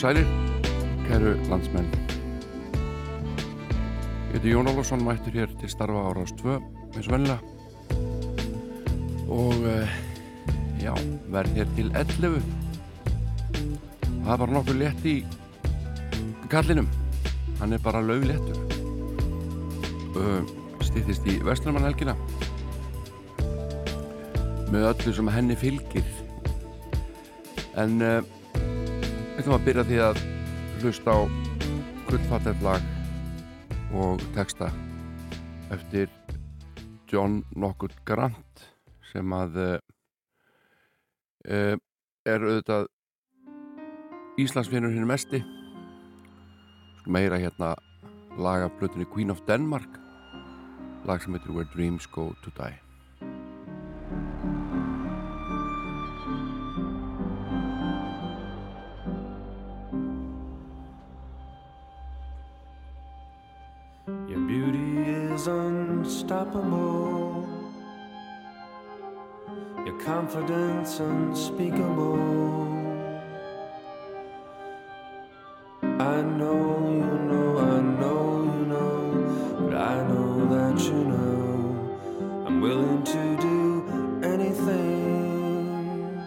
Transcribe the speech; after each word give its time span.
Sælir, 0.00 0.28
kæru 1.04 1.34
landsmenn. 1.50 1.88
Ég 4.30 4.38
heiti 4.38 4.54
Jón 4.54 4.70
Álvarsson, 4.70 5.02
mættur 5.04 5.34
hér 5.34 5.52
til 5.60 5.68
starfa 5.68 6.06
áraðs 6.08 6.32
2, 6.40 6.54
eins 6.94 7.08
og 7.10 7.12
vennilega. 7.12 7.40
Og 9.28 9.58
uh, 9.60 9.92
já, 10.80 10.94
verð 11.34 11.52
hér 11.58 11.68
til 11.76 11.92
11. 11.92 12.40
Það 14.06 14.32
er 14.32 14.40
bara 14.46 14.56
nokkuð 14.56 14.80
létt 14.80 15.04
í 15.04 15.14
kallinum. 16.48 16.88
Hann 17.60 17.76
er 17.76 17.84
bara 17.84 18.00
lögléttur. 18.00 18.56
Eh, 20.16 20.40
Stýttist 20.80 21.28
í 21.28 21.36
Vestlumannhelgina. 21.44 22.16
Með 24.72 24.92
öllu 24.94 25.18
sem 25.20 25.34
henni 25.36 25.60
fylgir. 25.60 26.08
En... 27.76 28.00
Við 29.40 29.46
ætlum 29.46 29.56
að 29.56 29.62
byrja 29.64 29.82
því 29.88 29.98
að 30.04 30.18
hlusta 30.82 31.12
á 31.16 31.18
Kullfatterlag 32.10 32.82
og 33.96 34.20
texta 34.34 34.66
eftir 35.72 36.10
John 37.08 37.38
Knockwood 37.54 37.94
Grant 38.04 38.66
sem 39.08 39.32
að 39.32 39.56
uh, 39.62 39.80
er 41.48 42.44
auðvitað 42.44 42.90
Íslandsfinnur 44.44 44.92
hinn 44.92 45.08
mesti 45.08 45.40
meira 47.08 47.40
hérna 47.40 47.72
laga 48.36 48.68
flutinni 48.76 49.08
Queen 49.08 49.32
of 49.32 49.40
Denmark 49.48 49.96
lag 51.08 51.24
sem 51.24 51.32
heitir 51.32 51.56
Where 51.56 51.72
Dreams 51.72 52.04
Go 52.12 52.28
To 52.44 52.52
Die 52.60 52.76
unstoppable. 66.10 67.48
Your 69.86 69.96
confidence 70.00 70.98
unspeakable. 70.98 72.18
I 75.82 76.20
know 76.22 76.66
you 76.98 77.14
know, 77.30 77.58
I 77.58 77.80
know 78.00 78.42
you 78.42 78.66
know, 78.72 78.96
but 79.60 79.76
I 79.76 80.08
know 80.08 80.48
that 80.54 80.82
you 80.82 81.00
know 81.12 82.44
I'm 82.44 82.60
willing 82.60 83.04
to 83.04 83.36
do 83.48 83.60
anything 84.24 86.20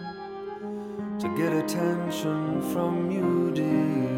to 1.20 1.28
get 1.36 1.52
attention 1.52 2.62
from 2.72 3.10
you, 3.10 3.50
dear. 3.54 4.13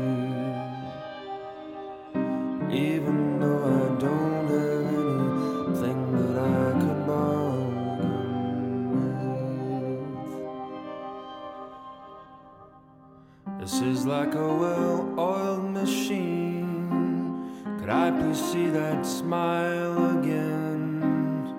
Like 14.26 14.34
a 14.34 14.54
well 14.54 15.14
oiled 15.18 15.70
machine. 15.70 17.52
Could 17.78 17.90
I 17.90 18.10
please 18.10 18.42
see 18.52 18.68
that 18.70 19.06
smile 19.06 20.18
again? 20.18 21.54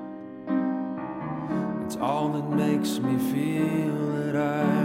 It's 1.85 1.95
all 1.95 2.29
that 2.29 2.49
makes 2.49 2.99
me 2.99 3.17
feel 3.31 3.95
that 4.17 4.35
I 4.35 4.76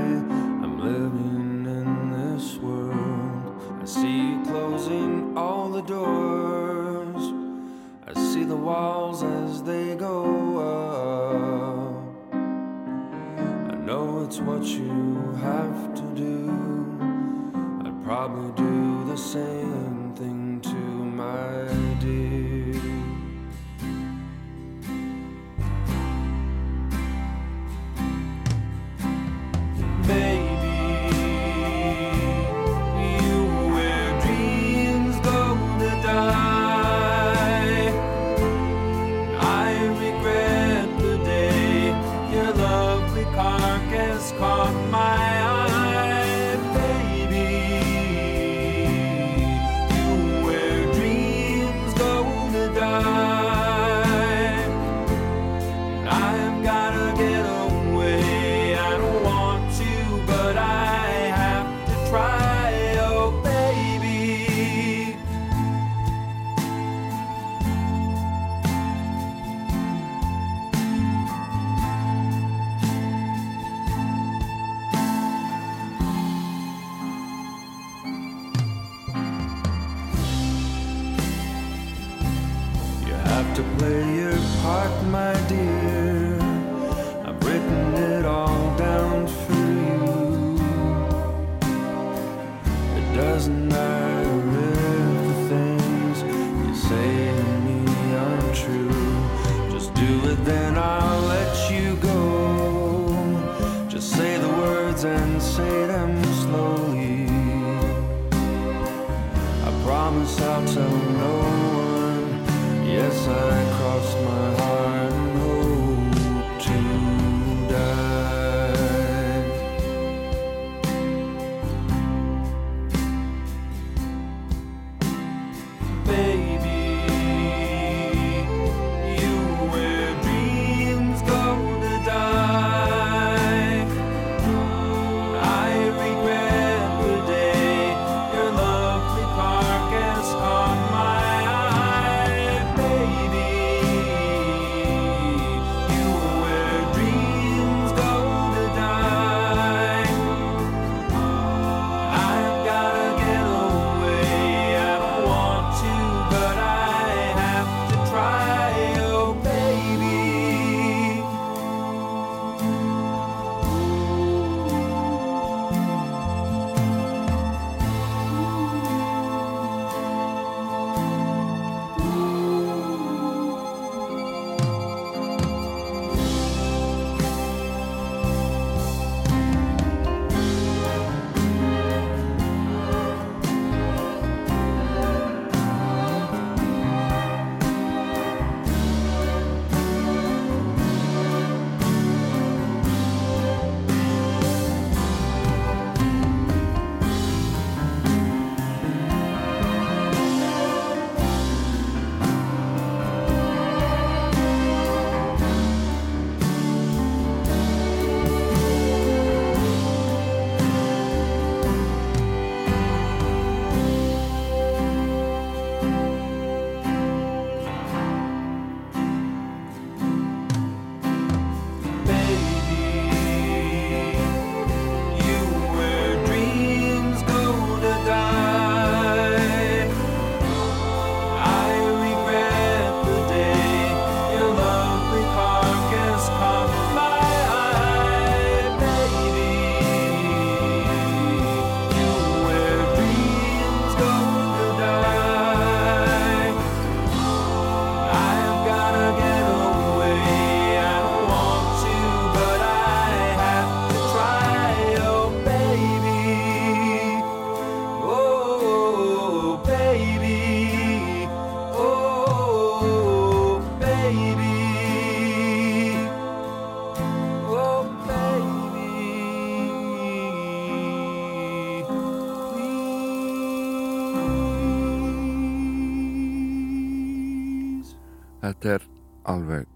Þetta 278.62 278.74
er 278.78 278.84
alveg 279.26 279.70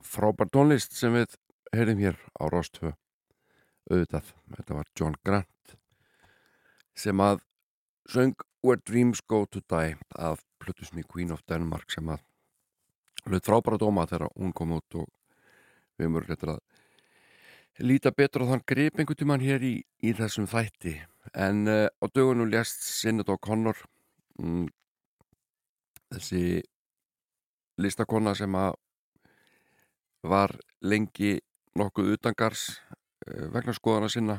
frábær 0.00 0.48
tónlist 0.48 0.94
sem 0.96 1.12
við 1.12 1.34
heyrim 1.76 1.98
hér 2.00 2.14
á 2.40 2.48
Rostvö. 2.48 2.94
Auðvitað, 3.90 4.30
þetta 4.54 4.76
var 4.78 4.88
John 4.96 5.16
Grant 5.28 5.74
sem 6.96 7.20
að 7.20 7.42
söng 8.08 8.46
Where 8.64 8.80
Dreams 8.80 9.20
Go 9.20 9.42
To 9.44 9.60
Die 9.60 9.98
af 10.16 10.40
Plutusni 10.56 11.04
Queen 11.04 11.36
of 11.36 11.44
Denmark 11.52 11.92
sem 11.92 12.08
að 12.08 12.24
hlut 13.26 13.44
frábæra 13.44 13.82
dóma 13.84 14.06
þegar 14.08 14.32
hún 14.32 14.56
kom 14.56 14.72
út 14.78 14.98
og 15.02 15.12
við 16.00 16.14
mörgum 16.16 16.32
þetta 16.32 16.56
að 16.56 17.84
líta 17.92 18.16
betur 18.16 18.48
á 18.48 18.50
þann 18.54 18.66
grip 18.72 18.96
einhvern 18.96 19.20
tímann 19.20 19.44
hér 19.44 19.68
í, 19.68 19.74
í 20.00 20.16
þessum 20.16 20.48
þætti. 20.48 20.96
En 21.36 21.66
uh, 21.68 21.92
á 21.92 22.04
dögunum 22.08 22.48
lést 22.48 22.88
Sinnit 22.88 23.28
og 23.28 23.44
Connor 23.44 23.84
mm, 24.40 24.64
þessi 26.16 26.62
listakonna 27.80 28.34
sem 28.36 28.54
að 28.56 28.76
var 30.22 30.52
lengi 30.84 31.38
nokkuð 31.78 32.14
utangars 32.16 32.68
uh, 33.26 33.48
vegna 33.54 33.74
skoðana 33.76 34.10
sinna. 34.12 34.38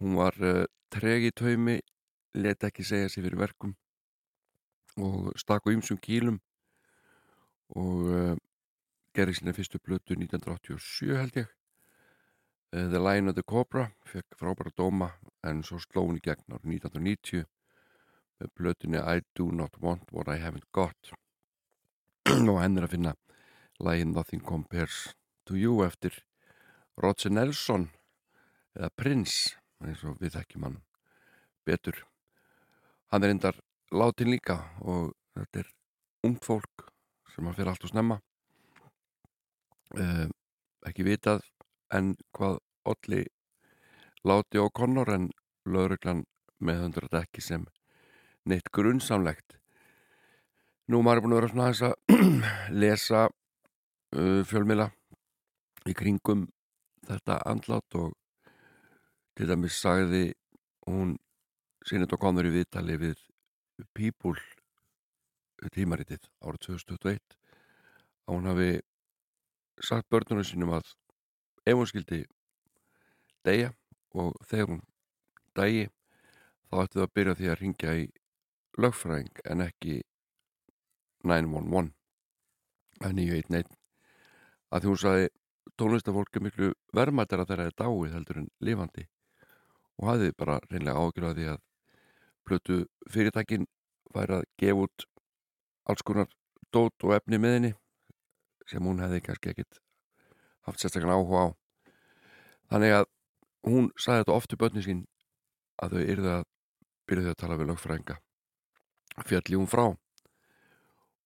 Hún 0.00 0.16
var 0.16 0.36
uh, 0.40 0.64
treg 0.92 1.28
í 1.28 1.32
taumi 1.36 1.78
let 2.40 2.64
ekki 2.64 2.86
segja 2.86 3.10
sér 3.10 3.26
fyrir 3.26 3.40
verkum 3.40 3.74
og 5.00 5.30
stakku 5.38 5.72
ymsum 5.74 5.98
kílum 6.02 6.40
og 7.76 8.08
uh, 8.08 8.34
gerði 9.14 9.38
sinna 9.38 9.54
fyrstu 9.54 9.80
blötu 9.82 10.16
1987 10.16 11.16
held 11.18 11.40
ég. 11.44 11.48
The 12.70 13.00
Lion 13.02 13.28
of 13.28 13.34
the 13.34 13.42
Cobra 13.42 13.88
fekk 14.06 14.36
frábæra 14.38 14.70
dóma 14.78 15.08
en 15.42 15.64
svo 15.66 15.80
sló 15.82 16.04
hún 16.06 16.20
í 16.20 16.22
gegn 16.22 16.54
árið 16.54 16.76
1990 16.76 17.48
með 18.40 18.52
blötunni 18.54 19.00
I 19.02 19.24
Do 19.34 19.48
Not 19.50 19.80
Want 19.82 20.12
What 20.14 20.30
I 20.30 20.38
Haven't 20.38 20.68
Got 20.70 21.10
og 22.30 22.60
henn 22.62 22.78
er 22.78 22.84
að 22.86 22.92
finna 22.92 23.12
lægin 23.82 24.12
Nothing 24.14 24.42
Compares 24.46 25.16
to 25.48 25.56
You 25.58 25.80
eftir 25.82 26.14
Roger 27.00 27.32
Nelson 27.34 27.88
eða 28.76 28.90
Prince 28.94 29.56
eins 29.82 30.04
og 30.06 30.20
við 30.22 30.36
þekkjum 30.36 30.66
hann 30.68 30.76
betur. 31.66 31.98
Hann 33.10 33.26
er 33.26 33.34
endar 33.34 33.58
látin 33.90 34.30
líka 34.30 34.60
og 34.78 35.10
þetta 35.34 35.64
er 35.64 35.72
ung 36.28 36.38
fólk 36.44 36.86
sem 37.34 37.50
að 37.50 37.58
fyrir 37.58 37.72
allt 37.72 37.86
og 37.88 37.92
snemma. 37.92 38.20
Uh, 39.98 40.30
ekki 40.86 41.08
vitað 41.10 41.42
en 41.90 42.14
hvað 42.30 42.60
olli 42.94 43.24
láti 44.22 44.62
og 44.62 44.70
Connor 44.76 45.10
en 45.10 45.32
lauruglan 45.66 46.22
með 46.62 46.84
hundrat 46.86 47.24
ekki 47.24 47.42
sem 47.42 47.66
neitt 48.46 48.70
grunnsamlegt 48.70 49.59
nú 50.90 51.04
maður 51.06 51.20
er 51.20 51.22
búin 51.22 51.34
að 51.34 51.38
vera 51.38 51.50
svona 51.50 51.66
aðeins 51.68 51.82
að 51.86 51.98
lesa 52.82 53.20
uh, 53.28 54.40
fjölmila 54.48 54.88
í 55.86 55.94
kringum 55.94 56.48
þetta 57.06 57.36
andlát 57.46 57.98
og 58.00 58.16
til 59.38 59.46
dæmis 59.46 59.78
sagði 59.78 60.24
hún 60.88 61.14
sinnet 61.86 62.10
og 62.16 62.22
konur 62.22 62.48
í 62.48 62.54
viðtali 62.56 62.98
við 63.00 63.22
People 63.94 64.40
tímaritið 65.72 66.26
árið 66.42 66.66
2021 66.66 67.38
að 68.26 68.34
hún 68.34 68.50
hafi 68.50 68.70
sagt 69.86 70.10
börnunum 70.10 70.44
sínum 70.44 70.74
að 70.74 70.90
ef 71.70 71.78
hún 71.78 71.88
skildi 71.88 72.24
deyja 73.46 73.70
og 74.18 74.34
þegar 74.42 74.74
hún 74.74 74.84
dægi 75.54 75.86
þá 76.66 76.82
ættu 76.82 76.98
það 76.98 77.06
að 77.06 77.16
byrja 77.18 77.38
því 77.38 77.50
að 77.50 77.60
ringja 77.62 77.98
í 78.02 78.06
lögfræðing 78.80 79.44
en 79.52 79.68
ekki 79.70 80.00
911 81.26 81.92
að 83.00 83.14
911 83.16 83.76
að 84.70 84.82
því 84.82 84.90
hún 84.90 85.00
saði 85.02 85.28
tónlistafólk 85.80 86.36
er 86.36 86.44
miklu 86.44 86.70
vermaðar 86.96 87.42
að 87.42 87.52
þeirra 87.52 87.66
er 87.68 87.76
dáið 87.78 88.14
heldur 88.14 88.40
en 88.40 88.48
lifandi. 88.64 89.06
Og 90.00 90.08
hafði 90.08 90.32
bara 90.38 90.58
reynlega 90.70 91.02
ágjörða 91.04 91.36
því 91.36 91.46
að 91.52 91.60
plötu 92.48 92.78
fyrirtækin 93.12 93.66
væri 94.14 94.40
að 94.40 94.48
gefa 94.60 94.86
út 94.86 95.06
alls 95.90 96.04
konar 96.06 96.28
dót 96.72 97.06
og 97.06 97.14
efni 97.16 97.38
með 97.38 97.56
henni 97.56 97.72
sem 98.70 98.84
hún 98.86 99.02
hefði 99.02 99.22
kannski 99.26 99.52
ekkit 99.52 99.80
haft 100.66 100.82
sérstaklega 100.82 101.18
áhuga 101.18 101.44
á. 101.44 101.48
Þannig 102.70 102.96
að 103.00 103.08
hún 103.66 103.90
sagði 103.98 104.24
þetta 104.24 104.36
ofti 104.36 104.60
börni 104.60 104.84
sín 104.86 105.04
að 105.82 105.96
þau 105.96 106.02
yrðu 106.14 106.32
að 106.36 106.44
byrja 107.10 107.26
þau 107.26 107.32
að 107.32 107.40
tala 107.42 107.58
við 107.60 107.70
lögfræðinga. 107.72 108.16
Fjalli 109.26 109.58
hún 109.58 109.70
frá 109.70 109.86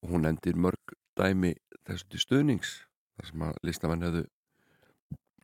og 0.05 0.13
hún 0.13 0.29
endir 0.29 0.57
mörg 0.61 0.95
dæmi 1.17 1.55
þessu 1.89 2.11
til 2.13 2.21
stuðnings 2.21 2.75
þar 3.17 3.31
sem 3.31 3.45
að 3.49 3.59
listamenn 3.65 4.05
hefðu 4.05 4.25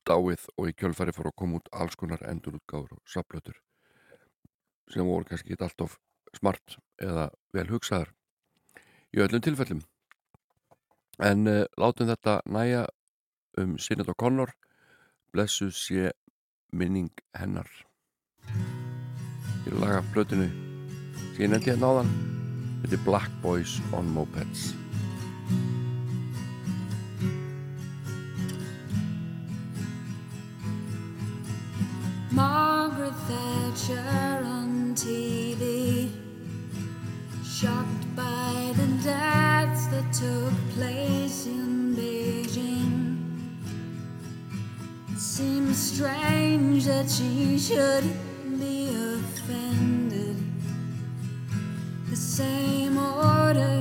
dáið 0.09 0.47
og 0.57 0.69
í 0.69 0.77
kjölfæri 0.77 1.15
fór 1.17 1.31
að 1.31 1.37
koma 1.41 1.61
út 1.61 1.71
alls 1.73 1.97
konar 1.97 2.23
endurútgáður 2.29 2.99
og 2.99 3.03
saplötur 3.09 3.57
sem 4.91 5.07
voru 5.07 5.25
kannski 5.29 5.55
ekki 5.55 5.65
alltof 5.65 5.97
smart 6.37 6.77
eða 7.01 7.31
vel 7.57 7.69
hugsaðar 7.71 8.11
í 9.15 9.23
öllum 9.23 9.43
tilfellum. 9.43 9.83
En 11.21 11.47
uh, 11.51 11.65
látum 11.81 12.09
þetta 12.11 12.41
næja 12.47 12.87
um 13.61 13.77
Sinet 13.79 14.09
og 14.09 14.19
Connor 14.21 14.53
blessu 15.35 15.71
sé 15.75 16.11
minning 16.73 17.13
hennar. 17.37 17.69
Í 19.67 19.75
laga 19.77 20.03
blötinu 20.15 20.51
sem 21.35 21.47
ég 21.47 21.55
nefndi 21.55 21.75
hérna 21.75 21.95
áðan 21.95 22.40
þetta 22.83 22.97
er 22.97 23.05
Black 23.05 23.31
Boys 23.43 23.81
on 23.93 24.09
Mopeds 24.15 24.73
Margaret 32.33 33.13
Thatcher 33.29 34.43
on 34.45 34.95
TV, 34.95 36.11
shocked 37.45 38.17
by 38.17 38.73
the 38.77 38.87
deaths 39.03 39.89
that 39.89 40.11
took 40.13 40.55
place 40.75 41.47
in 41.47 41.95
Beijing. 41.97 43.19
It 45.13 45.19
seems 45.19 45.77
strange 45.77 46.87
that 46.87 47.11
she 47.11 47.59
should 47.59 48.05
be 48.59 48.89
offended. 48.89 50.00
The 52.11 52.17
same 52.17 52.99
orders 52.99 53.80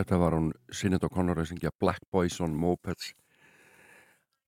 Þetta 0.00 0.16
var 0.16 0.32
hún 0.32 0.46
Sinet 0.72 1.02
og 1.04 1.10
Connor 1.12 1.42
að 1.42 1.50
syngja 1.50 1.74
Black 1.76 2.06
Boys 2.08 2.38
on 2.40 2.54
Mopeds. 2.56 3.10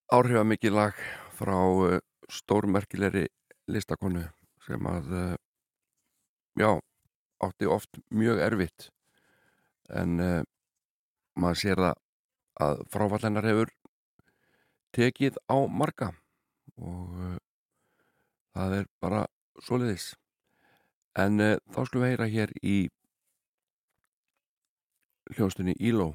Áhrifamikið 0.08 0.72
lag 0.72 1.02
frá 1.36 1.58
uh, 1.60 1.98
stórmerkilegri 2.32 3.26
listakonu 3.68 4.22
sem 4.64 4.88
að 4.88 5.10
uh, 5.12 5.34
já, 6.56 6.70
átti 7.44 7.68
oft 7.68 8.00
mjög 8.08 8.40
erfitt. 8.46 8.86
En 9.92 10.16
uh, 10.24 10.40
maður 11.36 11.60
sér 11.66 11.84
það 11.84 12.00
að 12.68 12.82
fráfallennar 12.96 13.50
hefur 13.50 13.74
tekið 14.96 15.36
á 15.52 15.56
marga 15.68 16.14
og 16.80 17.12
uh, 17.28 17.36
það 18.56 18.78
er 18.80 18.90
bara 19.04 19.22
soliðis 19.60 20.14
en 21.20 21.44
uh, 21.44 21.54
þá 21.68 21.80
skulum 21.84 22.08
við 22.08 22.14
heyra 22.14 22.32
hér 22.38 22.56
í 22.64 22.76
hljónstunni 25.36 25.74
Íló. 25.80 26.12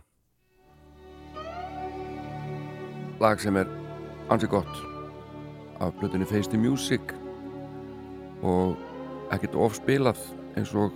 Lag 3.20 3.40
sem 3.42 3.58
er 3.58 3.70
ansi 4.30 4.48
gott. 4.48 4.84
Af 5.80 5.96
blötunni 6.00 6.26
Face 6.26 6.50
the 6.50 6.58
Music. 6.58 7.02
Og 8.42 8.78
ekkert 9.34 9.58
ofspilað 9.58 10.22
eins 10.58 10.74
og 10.78 10.94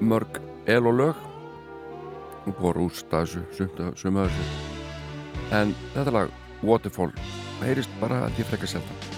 mörg 0.00 0.40
el 0.66 0.88
og 0.88 0.98
lög. 1.02 1.26
Og 2.46 2.56
búið 2.56 2.70
að 2.72 2.78
rústa 2.80 3.22
þessu 3.26 3.44
sumu 4.00 4.24
að 4.24 4.32
þessu. 4.32 4.74
En 5.52 5.76
þetta 5.94 6.16
lag 6.16 6.34
Waterfall 6.62 7.14
heyrist 7.62 7.92
bara 8.02 8.26
að 8.26 8.42
ég 8.42 8.50
frekka 8.50 8.70
selta 8.70 9.17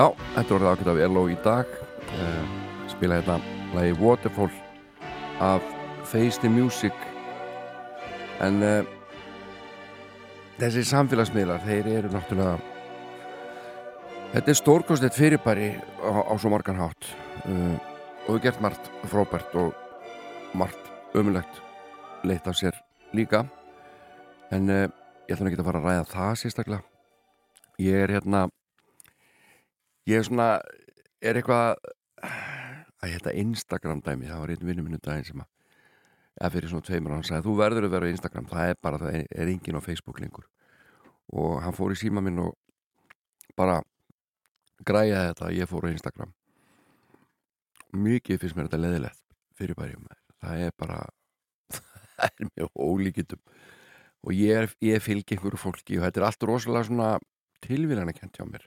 Já, 0.00 0.06
þetta 0.32 0.54
voru 0.54 0.64
það 0.64 0.70
ákveð 0.78 0.88
af 0.90 1.10
LO 1.12 1.22
í 1.28 1.34
dag. 1.44 1.72
Uh, 2.16 2.52
spila 2.88 3.18
hérna 3.18 3.34
lagi 3.74 3.92
Waterfall 3.98 4.52
af 5.44 5.64
Face 6.08 6.40
the 6.40 6.48
Music. 6.48 7.02
En 8.40 8.62
uh, 8.64 8.86
þessi 10.56 10.86
samfélagsmiðlar 10.88 11.60
þeir 11.66 11.90
eru 11.98 12.12
náttúrulega 12.14 12.54
þetta 14.30 14.54
er 14.54 14.58
stórkostið 14.62 15.18
fyrirbæri 15.18 15.68
á, 16.00 16.32
á 16.32 16.34
svo 16.40 16.52
margan 16.54 16.80
hátt. 16.80 17.10
Uh, 17.44 17.76
og 18.24 18.38
við 18.38 18.46
gert 18.46 18.62
margt 18.64 18.88
frábært 19.10 19.58
og 19.60 20.56
margt 20.56 20.88
ömulegt 21.12 21.60
leitt 22.24 22.48
af 22.48 22.56
sér 22.56 22.78
líka. 23.12 23.42
En 24.48 24.64
ég 24.64 25.28
ætla 25.28 25.44
nú 25.44 25.52
ekki 25.52 25.60
að 25.60 25.68
fara 25.68 25.84
að 25.84 25.90
ræða 25.90 26.08
það 26.14 26.32
sérstaklega. 26.44 26.88
Ég 27.84 28.06
er 28.06 28.16
hérna 28.16 28.46
ég 30.10 30.20
er 30.20 30.26
svona 30.26 30.48
er 31.20 31.38
eitthvað 31.40 31.76
að 33.00 33.14
þetta 33.14 33.36
Instagram 33.42 34.02
dæmi, 34.04 34.28
það 34.28 34.42
var 34.42 34.52
einn 34.54 34.66
vinnu 34.68 34.84
minni 34.86 35.00
daginn 35.02 35.28
sem 35.28 35.42
að 35.42 35.48
eða 36.40 36.52
fyrir 36.54 36.72
svona 36.72 36.86
tveimur 36.86 37.14
hann 37.14 37.26
sagði 37.26 37.46
þú 37.46 37.54
verður 37.58 37.86
að 37.86 37.94
vera 37.94 38.08
á 38.08 38.12
Instagram, 38.14 38.50
það 38.50 38.72
er 38.72 38.80
bara 38.82 39.00
það 39.00 39.16
er, 39.18 39.24
er 39.30 39.52
engin 39.52 39.78
á 39.80 39.82
Facebook 39.84 40.20
lengur. 40.22 40.46
Og 41.30 41.60
hann 41.62 41.76
fór 41.76 41.94
í 41.94 41.98
síma 42.00 42.22
minn 42.24 42.40
og 42.42 42.54
bara 43.58 43.80
græjaði 44.86 45.32
þetta 45.32 45.48
að 45.48 45.58
ég 45.58 45.70
fór 45.70 45.86
á 45.86 45.92
Instagram. 45.92 46.32
Mikið 47.90 48.40
finnst 48.42 48.56
mér 48.56 48.70
þetta 48.70 48.82
leðilegt 48.84 49.22
fyrir 49.58 49.76
bæri 49.76 49.98
það 50.40 50.64
er 50.64 50.76
bara 50.78 51.00
það 51.74 52.28
er 52.30 52.50
mjög 52.54 52.80
ólíkitum 52.80 53.42
og 54.24 54.36
ég, 54.36 54.74
ég 54.84 55.02
fylgi 55.04 55.36
einhverju 55.36 55.60
fólki 55.60 55.98
og 55.98 56.06
þetta 56.06 56.20
er 56.20 56.26
allt 56.28 56.46
rosalega 56.48 56.88
svona 56.88 57.10
tilvíðan 57.64 58.08
að 58.12 58.20
kent 58.20 58.38
hjá 58.38 58.46
mér 58.48 58.64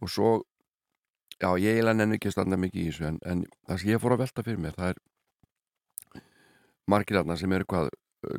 og 0.00 0.10
svo 0.10 0.30
já, 1.40 1.50
ég 1.58 1.74
eiginlega 1.74 1.98
nenni 1.98 2.18
ekki 2.18 2.30
að 2.30 2.36
standa 2.36 2.60
mikið 2.60 2.80
í 2.80 2.86
þessu 2.90 3.08
en, 3.10 3.20
en 3.24 3.44
það 3.66 3.80
sem 3.82 3.92
ég 3.92 4.02
fór 4.02 4.16
að 4.16 4.24
velta 4.24 4.46
fyrir 4.46 4.62
mér 4.62 4.78
það 4.78 4.94
er 4.94 5.02
margir 6.90 7.18
þarna 7.18 7.36
sem 7.40 7.54
eru 7.56 7.68
hvað 7.70 7.92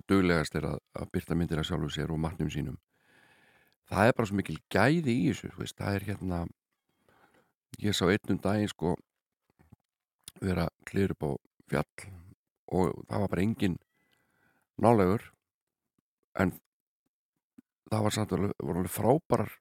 duglegast 0.09 0.57
er 0.57 0.67
að, 0.71 0.81
að 0.97 1.09
byrta 1.13 1.37
myndir 1.37 1.61
af 1.61 1.67
sjálfu 1.69 1.91
sér 1.93 2.13
og 2.13 2.21
matnum 2.21 2.49
sínum. 2.49 2.77
Það 3.89 4.09
er 4.09 4.15
bara 4.17 4.29
svo 4.29 4.37
mikil 4.39 4.57
gæði 4.73 5.13
í 5.13 5.25
þessu 5.29 5.51
veist, 5.59 5.77
það 5.77 5.97
er 5.97 6.05
hérna 6.09 6.39
ég 7.81 7.95
sá 7.95 8.05
einnum 8.07 8.41
daginn 8.41 8.71
sko 8.71 8.95
vera 10.41 10.67
klirur 10.87 11.15
upp 11.15 11.25
á 11.25 11.31
fjall 11.69 12.09
og 12.75 13.03
það 13.07 13.21
var 13.23 13.31
bara 13.31 13.45
engin 13.45 13.77
nálegur 14.81 15.29
en 16.41 16.53
það 17.91 18.05
var 18.07 18.15
samt 18.15 18.33
voru 18.33 18.79
alveg 18.81 18.91
frábærar 18.91 19.53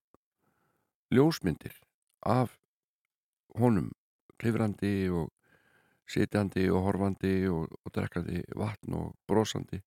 ljósmyndir 1.15 1.77
af 2.25 2.57
honum 3.59 3.91
klifrandi 4.41 5.09
og 5.11 5.31
sitjandi 6.11 6.67
og 6.71 6.83
horfandi 6.85 7.35
og, 7.49 7.69
og 7.85 7.95
drekkandi 7.95 8.43
vatn 8.57 8.97
og 8.99 9.15
brosandi. 9.29 9.81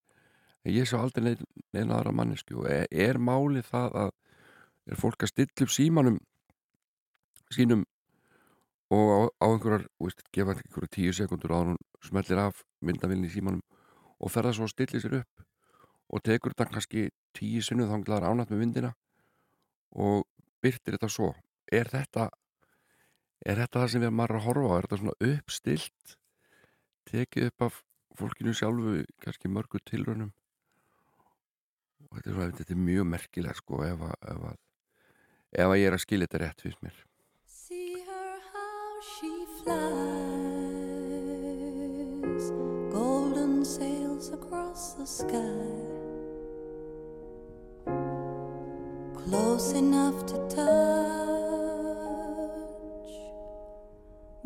En 0.65 0.73
ég 0.73 0.87
sá 0.89 0.97
aldrei 0.99 1.23
neina, 1.23 1.45
neina 1.73 1.97
aðra 1.97 2.13
mannesku 2.15 2.61
og 2.63 2.69
er, 2.71 2.87
er 2.91 3.19
málið 3.21 3.69
það 3.69 3.99
að 4.03 4.11
er 4.87 4.99
fólk 4.99 5.23
að 5.23 5.33
stilla 5.33 5.65
upp 5.67 5.73
símanum 5.73 6.17
sínum 7.53 7.83
og 8.91 9.07
á, 9.11 9.19
á 9.43 9.45
einhverjar, 9.51 9.87
veist, 9.99 10.23
gefa 10.31 10.55
einhverjar 10.55 10.91
tíu 10.95 11.13
sekundur 11.15 11.53
á 11.53 11.59
hann 11.59 11.81
smellir 12.03 12.39
af 12.39 12.63
myndavilni 12.81 13.27
í 13.27 13.33
símanum 13.33 13.63
og 14.17 14.31
fer 14.31 14.47
það 14.47 14.57
svo 14.57 14.67
að 14.67 14.73
stilla 14.73 15.03
sér 15.03 15.17
upp 15.21 15.43
og 16.07 16.23
tekur 16.23 16.55
þetta 16.55 16.71
kannski 16.71 17.09
tíu 17.35 17.61
sinnuð 17.63 17.91
þanglaðar 17.91 18.31
ánætt 18.31 18.53
með 18.53 18.63
vindina 18.63 18.93
og 19.91 20.23
byrtir 20.63 20.95
þetta 20.95 21.11
svo 21.11 21.33
er 21.71 21.91
þetta 21.91 22.29
er 23.45 23.61
þetta 23.61 23.81
það 23.81 23.91
sem 23.93 24.03
við 24.05 24.15
maður 24.17 24.39
að 24.39 24.47
horfa 24.47 24.67
á? 24.67 24.75
Er 24.77 24.87
þetta 24.87 25.01
svona 25.01 25.19
uppstilt 25.31 26.17
tekið 27.07 27.49
upp 27.51 27.67
af 27.67 27.81
fólkinu 28.17 28.53
sjálfu 28.57 29.03
kannski 29.23 29.51
mörgu 29.51 29.81
tilraunum? 29.85 30.31
Og 32.07 32.15
þetta 32.17 32.29
er, 32.29 32.35
svona, 32.37 32.55
þetta 32.61 32.73
er 32.73 32.81
mjög 32.87 33.05
merkilega 33.11 33.59
sko 33.59 33.83
ef 33.85 33.99
að, 34.07 34.17
ef 34.31 34.39
að 34.51 34.57
ef 35.57 35.67
að 35.71 35.79
ég 35.79 35.87
er 35.87 35.95
að 35.95 36.03
skilja 36.03 36.27
þetta 36.27 36.41
rétt 36.43 36.61
fyrst 36.65 36.81
mér. 36.83 36.97
See 37.47 37.93
her 38.07 38.39
how 38.53 39.01
she 39.05 39.31
flies, 39.59 39.75
golden 42.93 43.53
sails 43.65 44.27
across 44.35 44.93
the 44.99 45.07
sky, 45.07 45.63
close 49.15 49.73
enough 49.73 50.25
to 50.27 50.37
touch, 50.53 51.46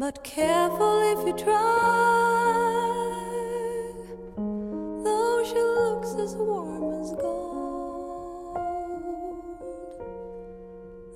but 0.02 0.24
careful 0.24 1.00
if 1.14 1.28
you 1.28 1.34
try. 1.34 1.54
Though 5.06 5.44
she 5.46 5.62
looks 5.80 6.16
as 6.16 6.36
warm 6.36 7.00
as 7.00 7.12
gold. 7.22 8.58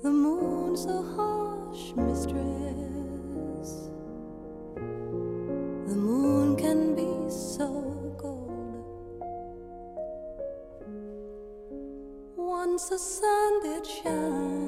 The 0.04 0.10
moon's 0.10 0.86
a 0.86 1.02
harsh 1.02 1.96
mistress. 1.96 3.70
The 5.88 5.96
moon 6.08 6.54
can 6.54 6.94
be 6.94 7.10
so 7.28 7.68
cold. 8.16 9.24
Once 12.36 12.88
the 12.88 12.98
sun 13.00 13.62
did 13.64 13.84
shine. 13.84 14.65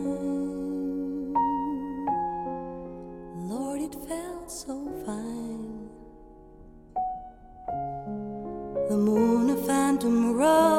tomorrow. 10.09 10.78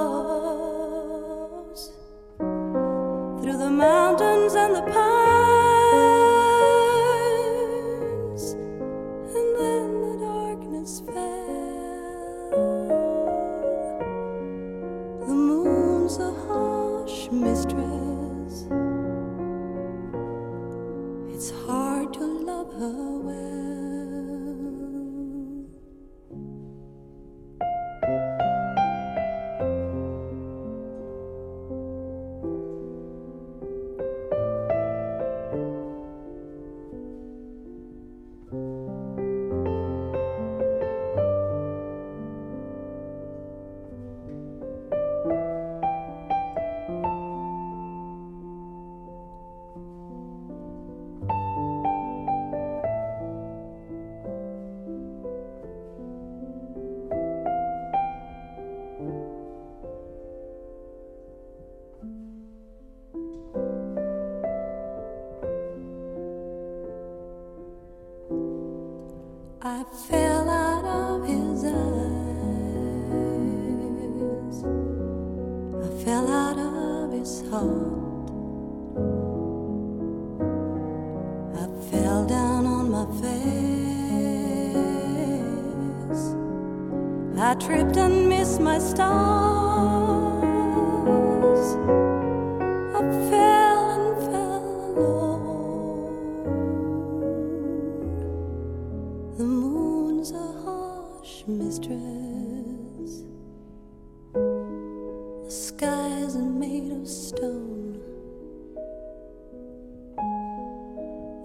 The 106.00 106.06
skies 106.06 106.36
are 106.38 106.54
made 106.66 106.92
of 106.94 107.08
stone. 107.08 108.00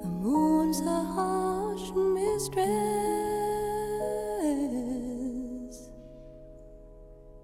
The 0.03 0.09
moon's 0.09 0.81
a 0.81 1.03
harsh 1.17 1.90
mistress. 1.90 2.71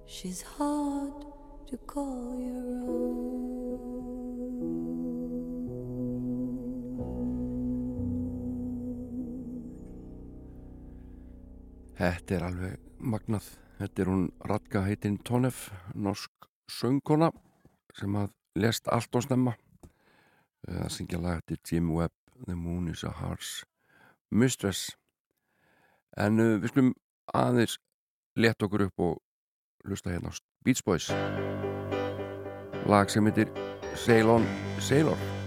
She's 0.07 0.43
hard 0.43 1.25
to 1.71 1.77
call 1.79 2.39
your 2.39 2.79
own. 2.87 3.11
Þetta 11.99 12.35
er 12.39 12.43
alveg 12.53 12.79
magnað. 13.03 13.47
Þetta 13.81 14.03
er 14.03 14.09
hún 14.13 14.25
Radka 14.47 14.79
heitin 14.87 15.19
Tónef, 15.27 15.71
norsk 15.95 16.30
söngkona 16.71 17.31
sem 17.99 18.15
að 18.17 18.33
lest 18.61 18.89
allt 18.89 19.15
og 19.15 19.27
snemma. 19.27 19.57
Eh, 20.69 20.75
Það 20.75 20.95
syngja 20.97 21.21
lag 21.21 21.43
til 21.47 21.59
Jim 21.67 21.91
Webb, 21.97 22.15
The 22.47 22.55
Moon 22.55 22.89
is 22.89 23.05
a 23.05 23.11
Harsh 23.11 23.65
Mistress. 24.31 24.97
En 26.17 26.41
uh, 26.41 26.59
við 26.63 26.73
skulum 26.73 26.95
aðeins 27.35 27.79
leta 28.37 28.67
okkur 28.67 28.89
upp 28.89 29.05
og 29.07 29.19
hlusta 29.87 30.11
hérna 30.11 30.31
á 30.31 30.35
Beach 30.65 30.83
Boys. 30.85 31.11
Lag 32.87 33.11
sem 33.11 33.27
heitir 33.27 33.51
Sail 33.95 34.31
on 34.31 34.47
Sailor. 34.79 35.40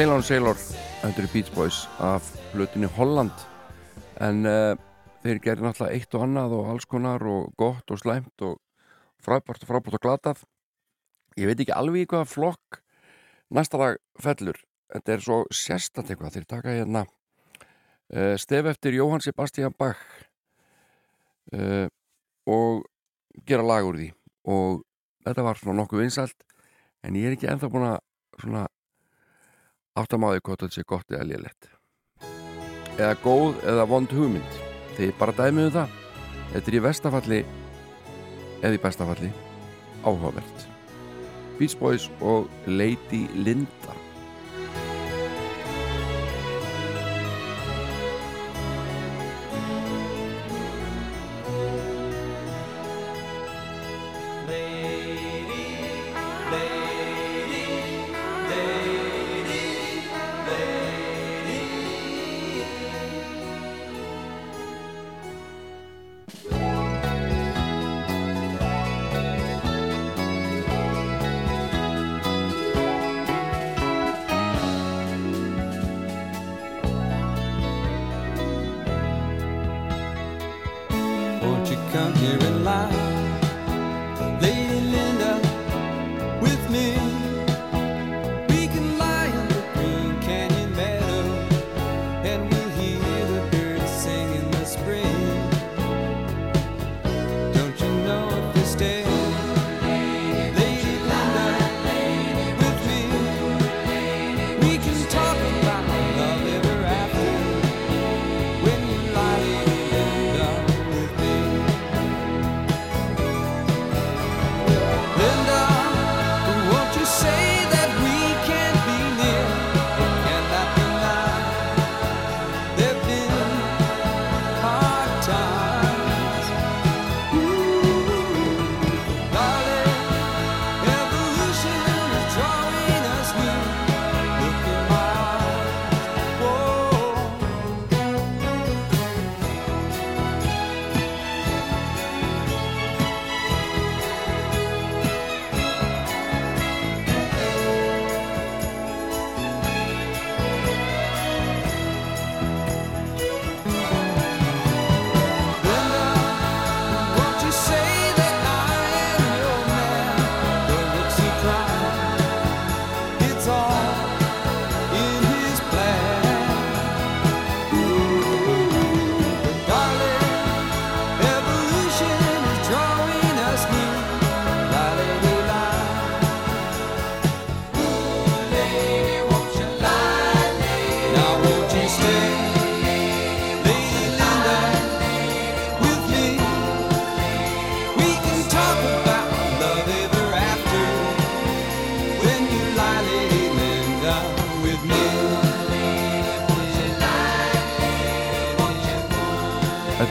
Sailor 0.00 0.22
Sailor. 0.24 0.56
Þetta 1.02 1.20
eru 1.20 1.28
Beach 1.28 1.48
Boys 1.52 1.78
af 2.00 2.28
hlutinni 2.54 2.88
Holland. 2.96 3.42
En 4.24 4.46
uh, 4.48 4.72
þeir 5.20 5.40
gerir 5.44 5.60
náttúrulega 5.60 5.92
eitt 5.98 6.16
og 6.16 6.24
annað 6.24 6.54
og 6.56 6.70
alls 6.72 6.86
konar 6.88 7.20
og 7.28 7.50
gott 7.60 7.92
og 7.92 8.00
slæmt 8.00 8.44
og 8.46 8.54
frábært 9.20 9.66
og 9.66 9.68
frábært 9.68 9.98
og 9.98 10.02
glatað. 10.06 10.40
Ég 11.36 11.50
veit 11.50 11.60
ekki 11.60 11.76
alveg 11.76 12.06
í 12.06 12.08
hvaða 12.14 12.30
flokk 12.32 12.80
næsta 13.52 13.82
lag 13.82 14.00
fellur. 14.24 14.62
Þetta 14.88 15.16
er 15.18 15.26
svo 15.26 15.38
sérstætt 15.52 16.14
eitthvað 16.14 16.38
þeir 16.38 16.48
taka 16.54 16.78
hérna. 16.78 17.04
Uh, 18.08 18.40
stef 18.40 18.72
eftir 18.72 18.96
Jóhann 18.96 19.20
Sebastian 19.20 19.76
Bach 19.76 20.00
uh, 21.52 21.92
og 22.48 22.86
gera 23.44 23.68
lag 23.68 23.92
úr 23.92 24.00
því. 24.00 24.10
Og 24.48 24.80
þetta 25.28 25.48
var 25.50 25.60
svona 25.60 25.82
nokkuð 25.84 26.06
vinsælt 26.06 26.52
en 27.04 27.20
ég 27.20 27.28
er 27.28 27.36
ekki 27.36 27.52
ennþá 27.52 27.74
búin 27.76 27.90
að 27.92 28.04
svona 28.40 28.68
áttamáði 29.98 30.44
hvort 30.44 30.66
þetta 30.66 30.74
sé 30.78 30.86
gott 30.86 31.10
eða 31.10 31.28
lélegt 31.32 31.70
eða 33.00 33.16
góð 33.24 33.62
eða 33.64 33.86
vond 33.88 34.12
hugmynd. 34.12 34.58
Þegar 34.96 35.16
bara 35.20 35.36
dæmiðu 35.38 35.70
það. 35.76 35.94
Þetta 36.50 36.70
er 36.70 36.76
í 36.76 36.82
vestafalli 36.84 37.40
eða 38.60 38.76
í 38.76 38.82
bestafalli 38.82 39.30
áhugavert. 40.04 40.66
Beach 41.60 41.76
Boys 41.80 42.08
og 42.20 42.48
Lady 42.66 43.26
Linda 43.36 43.99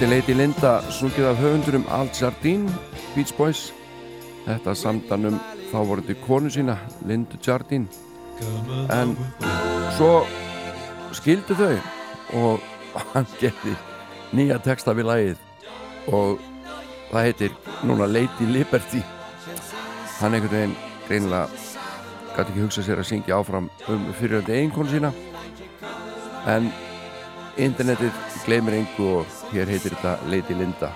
Lady 0.09 0.33
Linda, 0.33 0.79
sungið 0.89 1.27
af 1.29 1.37
höfundurum 1.37 1.83
Al 1.93 2.07
Jardine, 2.09 2.71
Beach 3.13 3.29
Boys. 3.37 3.67
Þetta 4.41 4.73
samdanum 4.73 5.35
þá 5.69 5.75
voruði 5.85 6.15
konu 6.23 6.49
sína, 6.49 6.79
Linda 7.05 7.37
Jardine. 7.45 7.85
En 8.89 9.11
svo 9.93 10.23
skildu 11.13 11.53
þau 11.59 11.75
og 12.41 13.03
hann 13.13 13.27
gerði 13.37 13.75
nýja 14.33 14.57
texta 14.65 14.95
við 14.97 15.11
lagið 15.11 15.43
og 16.17 16.41
það 17.11 17.27
heitir 17.27 17.53
núna 17.85 18.07
Lady 18.09 18.47
Liberty. 18.49 19.03
Hann 20.17 20.33
einhvern 20.39 20.55
veginn 20.55 20.77
greinilega 21.05 21.45
gæti 22.33 22.47
ekki 22.47 22.63
hugsað 22.63 22.87
sér 22.87 23.03
að 23.03 23.11
syngja 23.11 23.37
áfram 23.37 23.69
um 23.93 24.09
fyriröndi 24.17 24.57
eiginkonu 24.57 24.89
sína 24.89 25.13
en 26.49 26.71
internetið 27.61 28.25
gleymir 28.47 28.79
engu 28.79 29.11
og 29.19 29.38
hér 29.53 29.67
heitir 29.73 29.95
þetta 29.97 30.17
Lady 30.29 30.57
Linda 30.57 30.93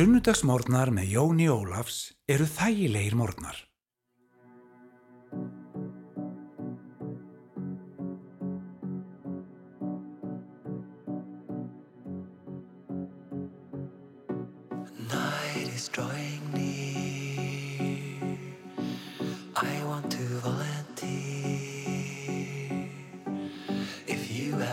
Sunnudagsmórnar 0.00 0.88
með 0.96 1.10
Jóni 1.12 1.46
Ólafs 1.52 1.96
eru 2.24 2.46
þægilegir 2.48 3.18
mórnar. 3.20 3.58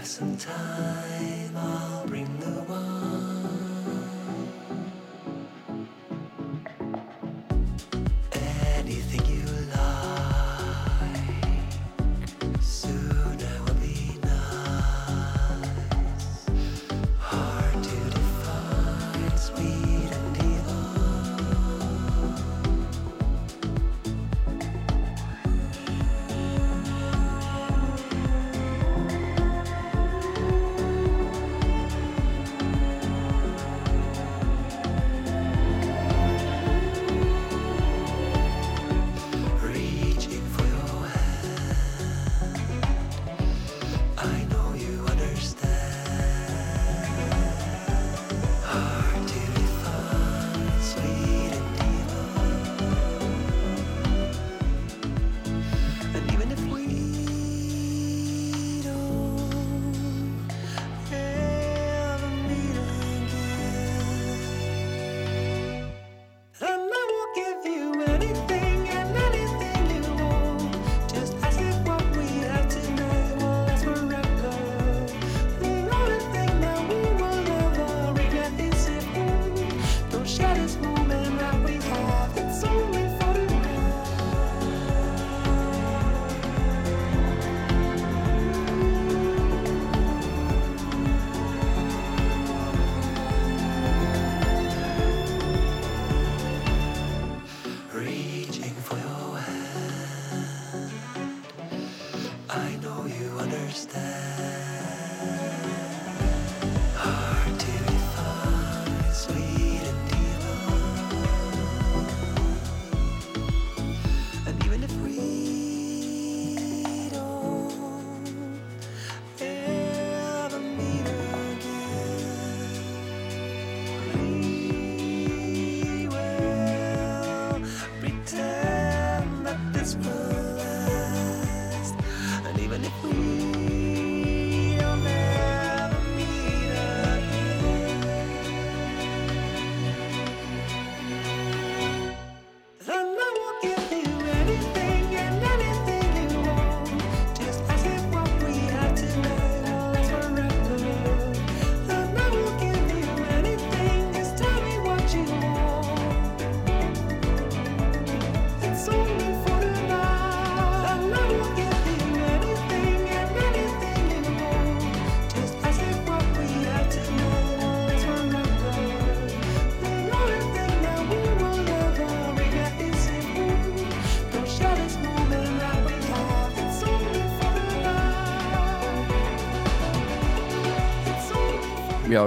some 0.07 0.37
time, 0.37 1.57
I'll 1.57 1.96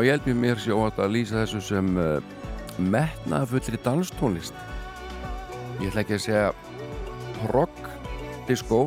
ég 0.04 0.14
held 0.14 0.26
mér 0.28 0.38
mér 0.40 0.60
sé 0.62 0.72
óvægt 0.72 1.00
að 1.02 1.14
lýsa 1.16 1.40
þessu 1.42 1.60
sem 1.64 1.88
uh, 1.98 2.20
metnaðafullri 2.78 3.80
danstónlist. 3.84 4.56
Ég 5.80 5.90
ætla 5.90 6.04
ekki 6.04 6.16
að 6.16 6.24
segja 6.24 7.50
rock 7.50 7.90
disco 8.48 8.86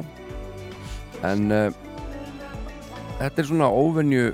en 1.27 1.51
uh, 1.53 1.67
þetta 3.19 3.43
er 3.43 3.49
svona 3.49 3.69
óvenju 3.69 4.33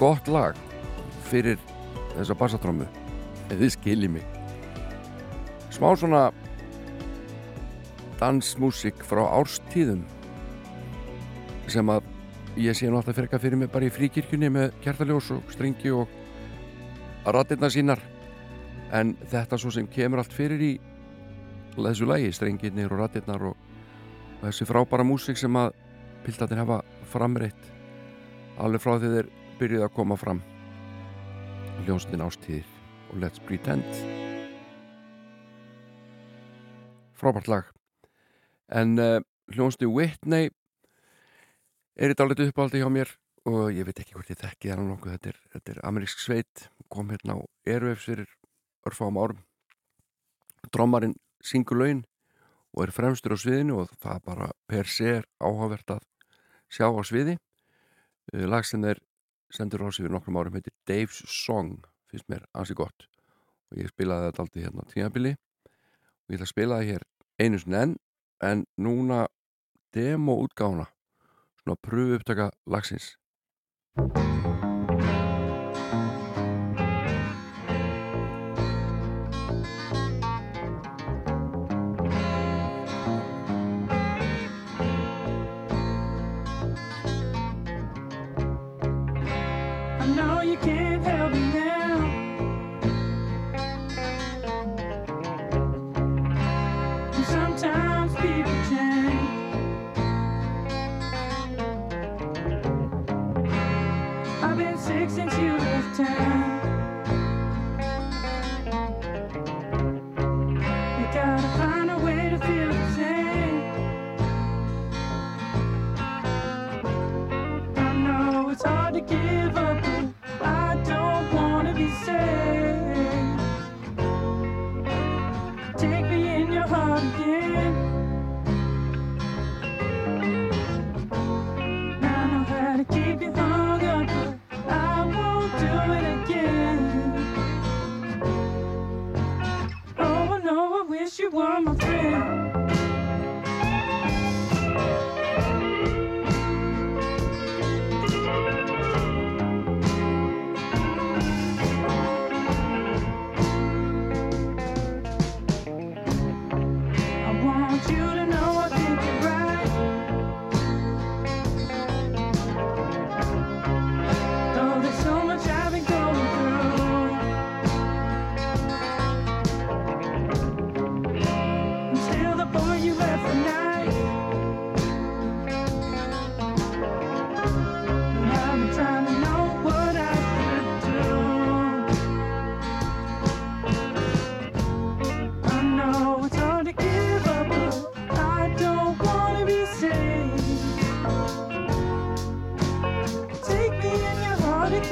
gott 0.00 0.28
lag 0.28 0.58
fyrir 1.30 1.58
þessa 2.14 2.38
bassatrómu 2.38 2.86
ef 3.48 3.58
þið 3.58 3.74
skiljið 3.78 4.16
mig. 4.18 4.26
Smá 5.74 5.90
svona 5.98 6.24
dansmúsík 8.20 9.02
frá 9.04 9.24
árstíðum 9.26 10.04
sem 11.72 11.88
að 11.90 12.13
ég 12.56 12.76
sé 12.76 12.86
nú 12.86 12.98
alltaf 12.98 13.16
freka 13.18 13.38
fyrir 13.42 13.58
mig 13.58 13.70
bara 13.72 13.88
í 13.88 13.92
fríkirkjunni 13.92 14.50
með 14.52 14.74
kertaljós 14.84 15.32
og 15.34 15.50
strengi 15.50 15.90
og 15.90 16.10
ratirna 17.26 17.70
sínar. 17.70 18.02
En 18.94 19.16
þetta 19.30 19.58
svo 19.58 19.72
sem 19.74 19.88
kemur 19.90 20.22
allt 20.22 20.34
fyrir 20.34 20.62
í 20.62 20.72
þessu 21.74 22.06
lagi, 22.06 22.30
strengirnir 22.32 22.92
og 22.92 23.00
ratirnar 23.02 23.42
og, 23.50 23.56
og 24.38 24.44
þessi 24.46 24.68
frábæra 24.68 25.06
músík 25.06 25.40
sem 25.40 25.56
að 25.58 25.72
pildarnir 26.24 26.62
hafa 26.62 26.80
framreitt 27.10 27.70
alveg 28.62 28.82
frá 28.84 28.98
því 28.98 29.10
þeir 29.16 29.30
byrjuð 29.58 29.86
að 29.88 29.94
koma 29.96 30.18
fram. 30.18 30.42
Hljónstin 31.84 32.22
ástíðir 32.22 32.68
og 33.10 33.18
Let's 33.22 33.42
Pretend. 33.42 34.02
Frábært 37.18 37.50
lag. 37.50 37.70
En 38.70 38.94
uh, 38.98 39.18
hljónstin 39.50 39.90
Whitney 39.90 40.52
er 41.94 42.10
þetta 42.10 42.24
alveg 42.26 42.50
uppáldi 42.50 42.80
hjá 42.82 42.88
mér 42.90 43.10
og 43.46 43.68
ég 43.74 43.86
veit 43.86 44.00
ekki 44.02 44.16
hvort 44.16 44.30
ég 44.32 44.40
þekki 44.40 44.72
hann 44.72 44.88
nokkuð. 44.88 45.14
Þetta 45.14 45.30
er, 45.30 45.38
þetta 45.54 45.72
er 45.74 45.80
amerísk 45.86 46.22
sveit 46.22 46.66
kom 46.90 47.12
hérna 47.12 47.38
á 47.38 47.40
Airwaves 47.68 48.06
fyrir 48.06 48.30
örfáum 48.88 49.20
árum. 49.20 49.40
Drömmarinn 50.72 51.14
syngur 51.44 51.78
laun 51.78 52.04
og 52.74 52.86
er 52.86 52.94
fremstur 52.94 53.36
á 53.36 53.38
sviðinu 53.38 53.82
og 53.82 53.92
það 54.02 54.22
bara 54.26 54.50
per 54.70 54.90
se 54.90 55.20
er 55.20 55.28
áhugavert 55.38 55.96
að 55.96 56.02
sjá 56.72 56.88
á 56.90 57.02
sviði. 57.06 57.36
Eh, 58.32 58.46
lag 58.48 58.66
sem 58.66 58.82
er 58.84 58.98
sendur 59.52 59.86
á 59.86 59.88
sig 59.92 60.02
fyrir 60.02 60.16
nokkrum 60.16 60.40
árum 60.40 60.56
heitir 60.56 60.74
Dave's 60.88 61.22
Song 61.30 61.84
finnst 62.10 62.26
mér 62.32 62.48
ansi 62.54 62.74
gott. 62.74 63.06
Og 63.70 63.78
ég 63.78 63.92
spilaði 63.92 64.32
þetta 64.32 64.42
aldrei 64.42 64.64
hérna 64.66 64.82
á 64.82 64.90
tímabili. 64.90 65.36
Og 66.24 66.34
ég 66.34 66.40
ætla 66.40 66.48
að 66.48 66.54
spila 66.56 66.80
það 66.80 66.90
hér 66.90 67.06
einu 67.38 67.60
sinni 67.60 67.80
enn 67.84 67.96
en 68.42 68.66
núna 68.82 69.26
demo 69.94 70.40
útgána 70.42 70.88
svona 71.64 71.76
pröfu 71.80 72.14
upptaka 72.14 72.50
lagsins 72.66 73.16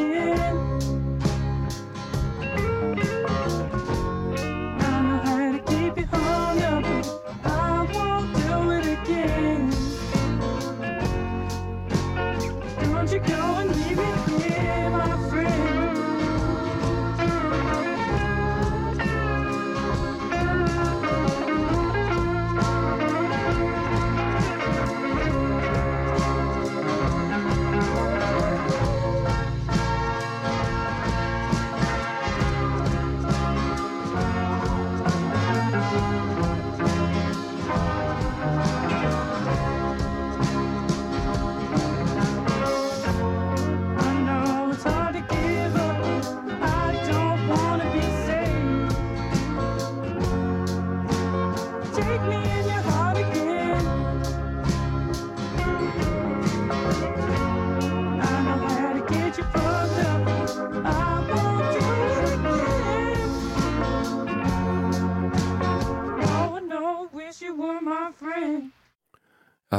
again. 0.00 1.01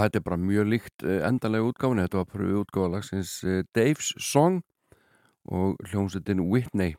Þetta 0.04 0.20
er 0.20 0.26
bara 0.26 0.40
mjög 0.40 0.70
líkt 0.70 1.06
eh, 1.06 1.22
endanlega 1.28 1.70
útgáfni, 1.70 2.04
þetta 2.06 2.20
var 2.22 2.30
pröfu 2.32 2.62
útgáfa 2.64 2.92
lagsins 2.92 3.34
eh, 3.48 3.64
Dave's 3.76 4.14
Song 4.20 4.62
og 5.46 5.78
hljómsveitin 5.90 6.44
Whitney. 6.50 6.96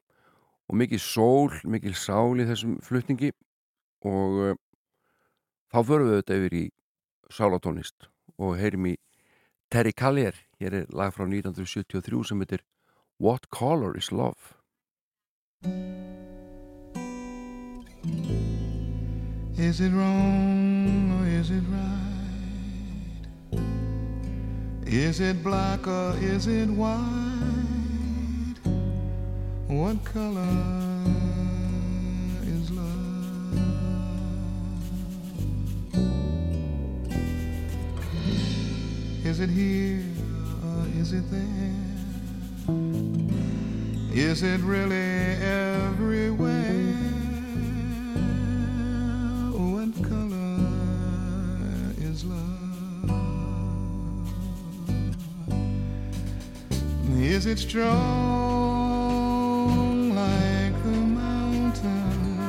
Og 0.69 0.79
mikið 0.81 1.01
sól, 1.05 1.53
mikið 1.69 1.97
sál 2.01 2.41
í 2.41 2.47
þessum 2.49 2.79
flutningi 2.85 3.35
og 4.05 4.39
uh, 4.41 4.55
þá 5.73 5.79
förum 5.85 6.09
við 6.09 6.21
þetta 6.21 6.39
yfir 6.41 6.57
í 6.57 6.63
sálatónlist 7.33 8.09
og 8.41 8.57
heyrim 8.61 8.89
í 8.89 8.95
Terry 9.73 9.93
Callier, 9.93 10.37
hér 10.61 10.79
er 10.81 10.87
lag 10.89 11.13
frá 11.13 11.27
1973 11.27 12.25
sem 12.31 12.41
heitir 12.41 12.65
What 13.21 13.51
Color 13.53 13.97
is 14.01 14.11
Love? 14.13 14.57
Is 19.57 19.81
it 19.81 19.93
wrong 19.93 21.13
or 21.21 21.29
is 21.29 21.51
it 21.51 21.63
right? 21.69 22.04
Is 24.87 25.21
it 25.21 25.43
black 25.43 25.87
or 25.87 26.15
is 26.21 26.47
it 26.47 26.69
white? 26.69 26.99
What 29.67 30.05
color 30.05 30.43
is 32.43 32.71
love? 32.71 33.55
Is 39.25 39.41
it 39.41 39.49
here 39.49 40.05
or 40.65 40.87
is 41.01 41.13
it 41.15 41.25
there? 41.31 41.85
Is 44.13 44.43
it 44.43 44.61
really 44.61 45.37
everywhere? 45.43 47.04
Is 57.25 57.47
it 57.47 57.59
strong 57.59 57.89
like 60.15 60.75
the 60.85 60.91
mountains 61.23 62.43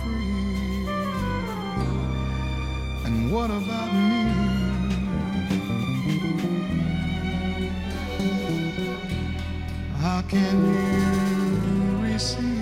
free? 0.00 0.88
And 3.04 3.30
what 3.30 3.50
about 3.50 3.92
me? 3.92 4.32
How 10.00 10.22
can 10.22 10.56
you 10.72 12.12
receive? 12.12 12.55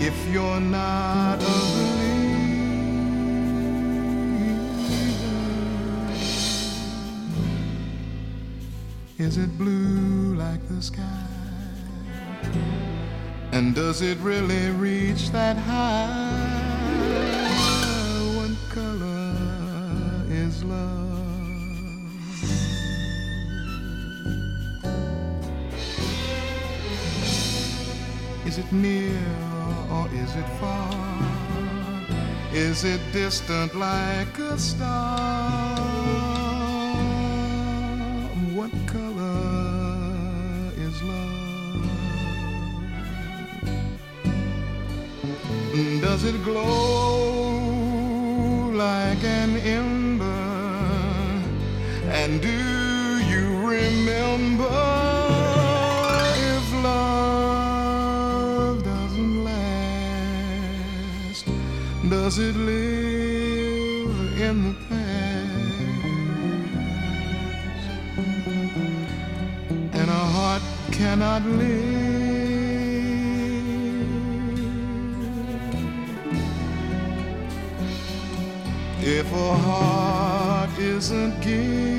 If 0.00 0.26
you're 0.32 0.60
not 0.60 1.34
a 1.34 1.60
believer? 1.74 2.20
Is 9.18 9.36
it 9.36 9.58
blue 9.58 10.34
like 10.36 10.66
the 10.68 10.80
sky? 10.80 11.26
And 13.52 13.74
does 13.74 14.00
it 14.00 14.16
really 14.20 14.70
reach 14.70 15.30
that 15.32 15.58
high? 15.58 16.48
What 18.36 18.56
color 18.70 19.36
is 20.30 20.64
love? 20.64 21.10
Is 28.46 28.56
it 28.56 28.72
near 28.72 29.49
or 29.90 30.08
is 30.12 30.34
it 30.36 30.48
far? 30.60 30.94
Is 32.52 32.84
it 32.84 33.00
distant 33.12 33.74
like 33.74 34.38
a 34.38 34.58
star? 34.58 35.78
What 38.54 38.70
color 38.86 40.72
is 40.76 41.02
love? 41.02 41.90
Does 46.00 46.24
it 46.24 46.42
glow 46.44 47.50
like 48.70 49.22
an 49.24 49.56
ember? 49.58 50.26
And 52.10 52.40
do 52.42 52.69
Does 62.30 62.38
it 62.38 62.54
live 62.54 64.40
in 64.40 64.62
the 64.62 64.74
past? 64.88 65.50
And 69.98 70.08
a 70.08 70.24
heart 70.36 70.62
cannot 70.92 71.42
live. 71.44 71.80
If 79.02 79.32
a 79.32 79.54
heart 79.66 80.78
isn't 80.78 81.40
giving, 81.40 81.89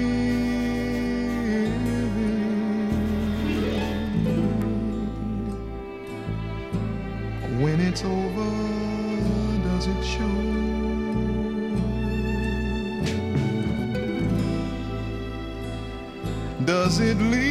Does 16.92 17.00
it 17.00 17.22
leave 17.22 17.51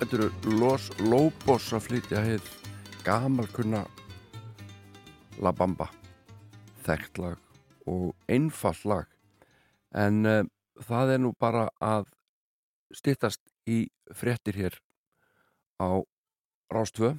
Þetta 0.00 0.16
eru 0.16 0.56
Los 0.56 0.86
Lobos 1.04 1.66
að 1.76 1.84
flytja 1.84 2.22
heið 2.24 2.46
gamalkunna 3.04 3.82
La 5.44 5.52
Bamba. 5.52 5.90
Þekkt 6.86 7.20
lag 7.20 7.36
og 7.90 8.14
einfall 8.30 8.80
lag. 8.88 9.10
En 9.92 10.24
uh, 10.24 10.40
það 10.80 11.14
er 11.14 11.20
nú 11.20 11.34
bara 11.36 11.66
að 11.84 12.08
styttast 12.96 13.42
í 13.68 13.90
fréttir 14.16 14.56
hér 14.56 14.80
á 15.76 16.00
Rástvö 16.72 17.12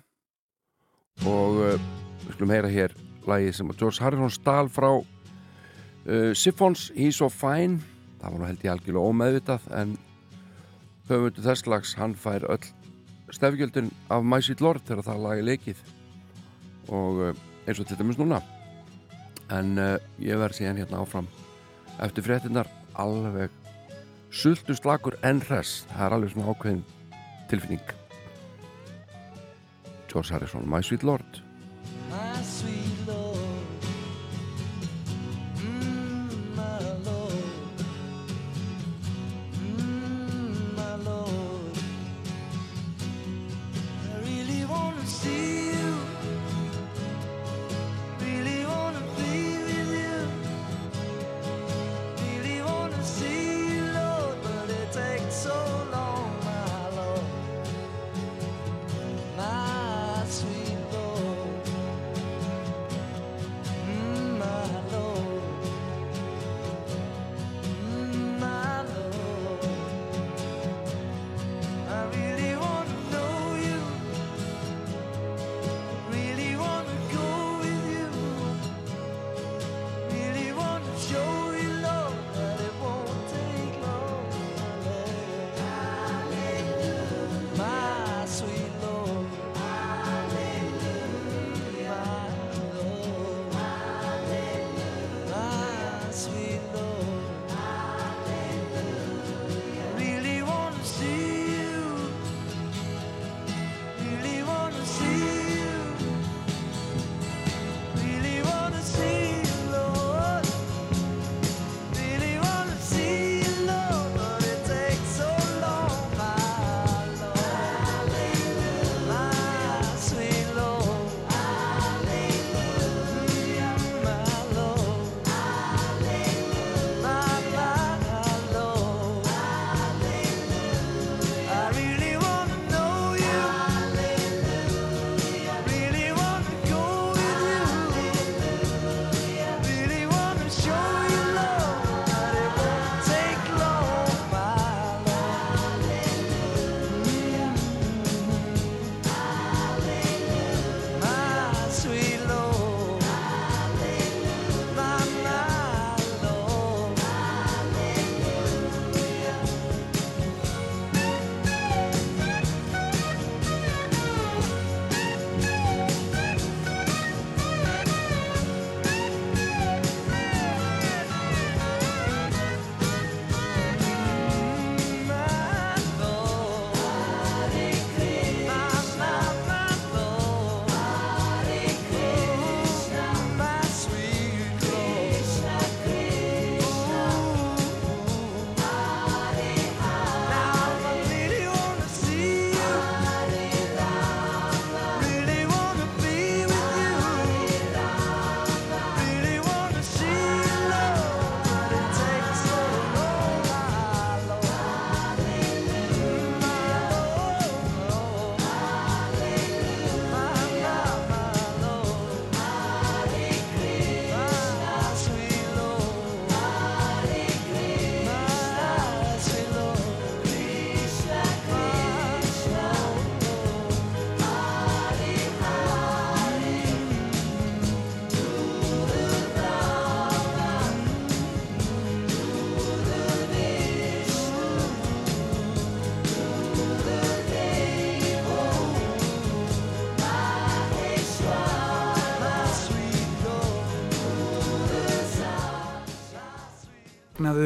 og 1.27 1.61
uh, 1.61 1.77
við 2.25 2.33
skulum 2.33 2.55
heyra 2.55 2.71
hér 2.73 2.97
lagið 3.29 3.59
sem 3.59 3.69
að 3.69 3.83
George 3.83 4.01
Harrison 4.01 4.33
stál 4.33 4.71
frá 4.73 4.89
uh, 4.97 6.31
Siphons 6.33 6.89
He's 6.97 7.21
So 7.21 7.29
Fine. 7.29 7.83
Það 8.21 8.31
var 8.31 8.41
nú 8.41 8.49
held 8.49 8.65
ég 8.65 8.73
algjörlega 8.73 9.11
ómeðvitað 9.11 9.69
en 9.77 9.99
höfundu 11.11 11.43
þess 11.43 11.67
lags 11.69 11.93
hann 11.99 12.15
fær 12.17 12.45
öll 12.51 12.69
stefgjöldin 13.31 13.91
af 14.11 14.23
My 14.23 14.41
Sweet 14.43 14.61
Lord 14.63 14.83
þegar 14.87 15.07
það 15.07 15.23
lagi 15.25 15.45
leikið. 15.47 15.85
Og 16.91 17.21
uh, 17.29 17.41
eins 17.67 17.79
og 17.79 17.87
til 17.87 17.99
dæmis 17.99 18.19
núna. 18.19 18.41
En 19.51 19.77
uh, 19.79 19.95
ég 20.19 20.39
verð 20.39 20.59
síðan 20.59 20.81
hérna 20.81 21.01
áfram 21.03 21.29
eftir 22.01 22.25
fréttinnar 22.25 22.69
alveg 22.99 23.51
sultu 24.31 24.75
slakur 24.75 25.17
en 25.27 25.41
hress. 25.47 25.85
Það 25.91 26.05
er 26.05 26.15
alveg 26.17 26.33
svona 26.33 26.53
ákveðin 26.55 26.83
tilfinning. 27.51 27.95
George 30.11 30.33
Harrison, 30.33 30.67
My 30.67 30.81
Sweet 30.83 31.03
Lord. 31.07 31.43
My 32.11 32.41
sweet 32.43 33.07
Lord, 33.07 33.30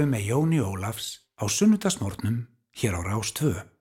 með 0.09 0.27
Jóni 0.29 0.59
Ólafs 0.61 1.07
á 1.35 1.43
sunnudagsmórnum 1.49 2.45
hér 2.77 2.97
á 2.97 3.01
Rástvö. 3.05 3.74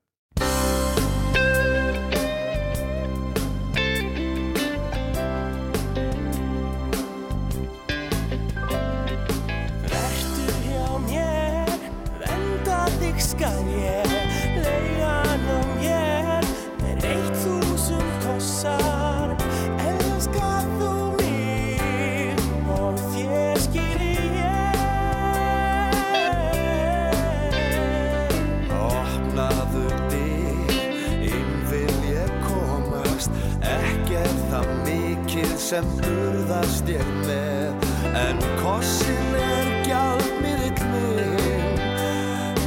sem 35.65 35.85
burðast 35.97 36.89
ég 36.93 37.05
með. 37.25 37.87
En 38.21 38.41
kossin 38.61 39.37
er 39.39 39.71
gjaldmiðill 39.87 40.91
minn. 40.93 41.81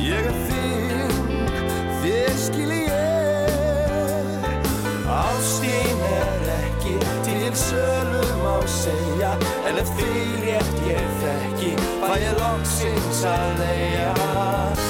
Ég 0.01 0.25
er 0.31 0.39
þing 0.47 1.13
þér 2.01 2.33
skil 2.41 2.73
ég. 2.79 4.49
Ástín 5.13 6.03
er 6.09 6.49
ekki 6.57 6.97
til 7.27 7.53
sölum 7.67 8.41
á 8.49 8.57
segja. 8.79 9.31
En 9.69 9.77
ef 9.83 9.93
því 9.99 10.25
rétt 10.47 10.83
ég 10.89 11.15
þekki 11.21 11.73
fæ 12.01 12.11
ég 12.25 12.33
loksins 12.41 13.25
að 13.29 13.61
leia 13.61 14.86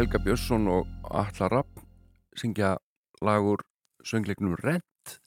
Helga 0.00 0.16
Björnsson 0.24 0.64
og 0.72 0.86
Alla 1.12 1.48
Rapp 1.52 1.80
syngja 2.40 2.70
lagur 3.20 3.60
söngleiknum 4.00 4.54
Rent. 4.62 5.18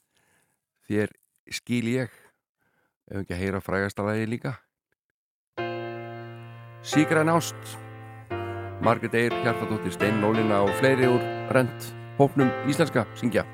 Þér 0.90 1.12
skil 1.46 1.86
ég. 1.92 2.16
Ef 3.06 3.20
ekki 3.20 3.36
að 3.36 3.42
heyra 3.44 3.60
frægastalagi 3.62 4.26
líka? 4.26 4.56
Sigræn 6.82 7.30
ást. 7.30 7.76
Margret 8.82 9.14
Eyr, 9.14 9.36
Hjartadóttir, 9.44 9.94
Steinn 9.94 10.18
Lólina 10.24 10.64
og 10.66 10.74
fleiri 10.80 11.06
úr 11.06 11.22
Rent 11.54 11.92
hópnum 12.18 12.50
íslenska 12.66 13.06
syngja. 13.14 13.46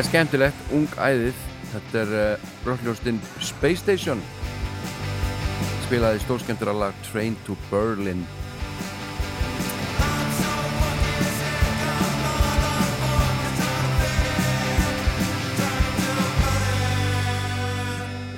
Það 0.00 0.06
er 0.06 0.12
skemmtilegt, 0.14 0.60
ung 0.72 0.92
æðið. 0.96 1.40
Þetta 1.74 1.98
er 2.00 2.12
uh, 2.16 2.44
brottljóstinn 2.64 3.18
Space 3.44 3.82
Station. 3.82 4.22
Spilaði 5.84 6.22
stórskemmtur 6.22 6.70
lag 6.72 7.02
Train 7.04 7.36
to 7.44 7.52
Berlin. 7.66 8.22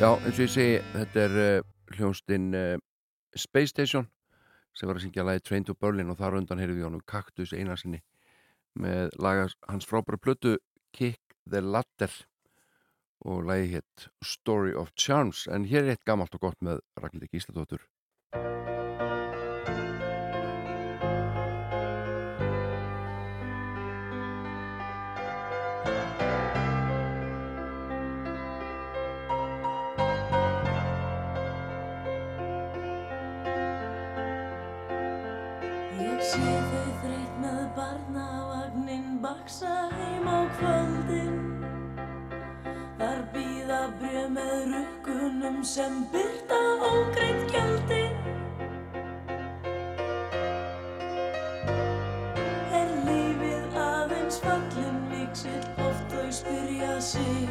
Já, 0.00 0.08
eins 0.18 0.34
og 0.34 0.42
ég 0.42 0.52
segi, 0.56 0.82
þetta 0.96 1.24
er 1.28 1.40
uh, 1.44 1.70
hljónstinn 1.94 2.50
uh, 2.58 2.74
Space 3.38 3.70
Station 3.70 4.10
sem 4.74 4.90
var 4.90 4.98
að 4.98 5.06
syngja 5.06 5.28
lagi 5.30 5.46
Train 5.46 5.70
to 5.70 5.78
Berlin 5.78 6.10
og 6.10 6.18
þar 6.18 6.40
undan 6.42 6.58
heyrðu 6.58 6.80
við 6.80 6.90
honum 6.90 7.06
Kaktus 7.06 7.54
einarsinni 7.54 8.02
með 8.74 9.14
laga 9.22 9.46
hans 9.70 9.86
frábæra 9.86 10.18
plötu 10.18 10.58
Kick 10.90 11.21
the 11.51 11.61
Ladder 11.61 12.12
og 13.22 13.45
lagi 13.47 13.72
hétt 13.76 14.09
Story 14.24 14.74
of 14.74 14.93
Charms 14.99 15.47
en 15.47 15.66
hér 15.70 15.86
er 15.86 15.95
eitt 15.95 16.07
gamalt 16.09 16.34
og 16.34 16.49
gott 16.49 16.61
með 16.64 16.82
Ragnhildi 16.99 17.30
Gísladóttur 17.30 17.84
rukkunum 45.62 45.64
sem 45.64 46.06
byrta 46.12 46.58
ógreitt 46.80 47.50
gjöldin 47.52 48.12
Er 52.72 52.88
lífið 53.06 53.76
aðeins 53.76 54.40
fallin 54.42 54.98
miksill 55.10 55.66
oft 55.78 56.10
þau 56.10 56.30
spyrja 56.30 57.00
sig. 57.00 57.48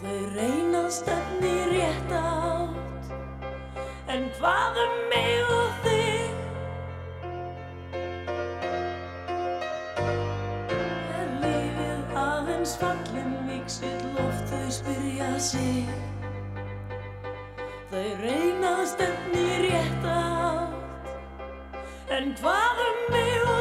Þau 0.00 0.20
reyna 0.36 0.88
stefni 0.90 1.54
rétt 1.72 2.12
átt. 2.12 3.12
En 4.08 4.30
hvað 4.38 4.80
um 4.86 4.96
mig 5.10 5.52
og 5.58 5.70
þig? 5.84 6.30
Er 11.20 11.30
lífið 11.44 12.18
aðeins 12.24 12.76
fallin 12.80 13.38
miksill 13.46 14.20
oft 14.24 14.52
þau 14.52 14.68
spyrja 14.80 15.32
sig 15.38 16.05
Þau 17.96 18.08
reyna 18.20 18.70
að 18.82 18.88
stefni 18.90 19.44
rétt 19.62 20.02
átt. 20.12 21.06
En 22.12 22.34
hvað 22.36 22.82
um 22.84 22.98
mig 23.14 23.46
og 23.46 23.55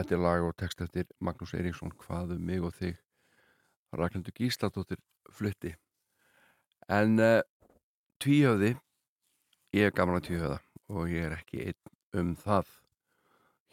þetta 0.00 0.16
er 0.16 0.24
lag 0.24 0.46
og 0.46 0.56
text 0.60 0.80
eftir 0.84 1.08
Magnús 1.20 1.54
Eiríksson 1.56 1.94
Hvað 2.00 2.36
um 2.36 2.46
mig 2.46 2.62
og 2.62 2.74
þig 2.76 2.96
Ragnhildur 3.94 4.34
Gísladóttir 4.34 4.98
flutti. 5.30 5.74
En 6.90 7.20
uh, 7.22 7.40
tvíhöfði 8.22 8.74
Ég 9.74 9.88
er 9.88 9.94
gaman 9.94 10.20
að 10.20 10.28
tvíhöfða 10.28 10.58
og 10.94 11.08
ég 11.10 11.24
er 11.26 11.32
ekki 11.34 11.64
einn 11.66 12.20
um 12.20 12.34
það. 12.38 12.68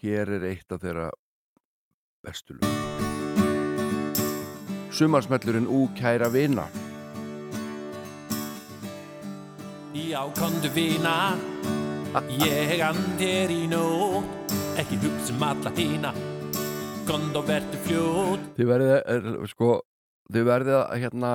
Hér 0.01 0.31
er 0.39 0.45
eitt 0.49 0.73
af 0.73 0.81
þeirra 0.81 1.11
bestu 2.25 2.55
lög. 2.57 2.71
Sumarsmellurinn 4.89 5.69
Ú 5.69 5.83
kæra 5.93 6.31
vina. 6.33 6.65
Já, 9.93 10.25
komdu 10.41 10.73
vina. 10.73 11.37
Ég 12.41 12.81
andir 12.81 13.53
í 13.53 13.67
nót 13.69 14.40
ekki 14.79 14.99
hugsa 15.01 15.33
um 15.33 15.43
alla 15.43 15.71
hína 15.75 16.11
gond 17.07 17.35
og 17.35 17.47
verður 17.49 17.81
fljóð 17.85 18.43
Þið 18.57 18.69
verðið, 18.71 18.93
er, 19.15 19.29
sko 19.51 19.71
þið 20.31 20.47
verðið 20.47 20.77
að 20.79 20.99
hérna 21.03 21.31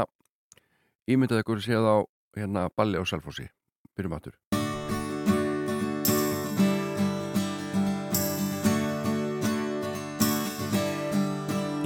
ímyndað 1.07 1.43
ykkur 1.45 1.63
séð 1.65 1.87
á 1.87 1.97
hérna 2.37 2.67
balli 2.77 3.01
á 3.01 3.05
Salfossi, 3.07 3.49
byrjum 3.97 4.17
aftur. 4.17 4.37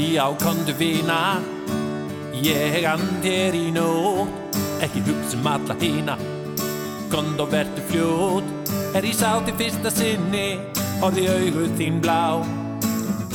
Já, 0.01 0.25
kondu 0.41 0.73
vina. 0.79 1.39
Ég 2.41 2.87
andir 2.89 3.55
í 3.55 3.69
nót 3.75 4.57
ekki 4.81 5.03
hugsa 5.05 5.37
um 5.37 5.49
alla 5.51 5.77
hína 5.77 6.15
gond 7.13 7.41
og 7.43 7.51
verður 7.53 7.85
fljóð 7.91 8.47
er 8.97 9.07
í 9.07 9.13
sáti 9.15 9.53
fyrsta 9.59 9.91
sinni. 9.93 10.47
Horði 11.01 11.23
augu 11.33 11.63
þín 11.79 12.01
blá. 12.05 12.43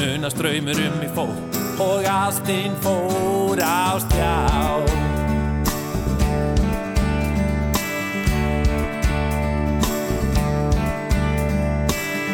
Una 0.05 0.29
ströymur 0.29 0.77
um 0.85 0.99
í 1.01 1.07
fót 1.15 1.55
Og 1.81 2.03
ástin 2.05 2.75
fór 2.83 3.57
á 3.63 3.95
stjá. 4.03 4.35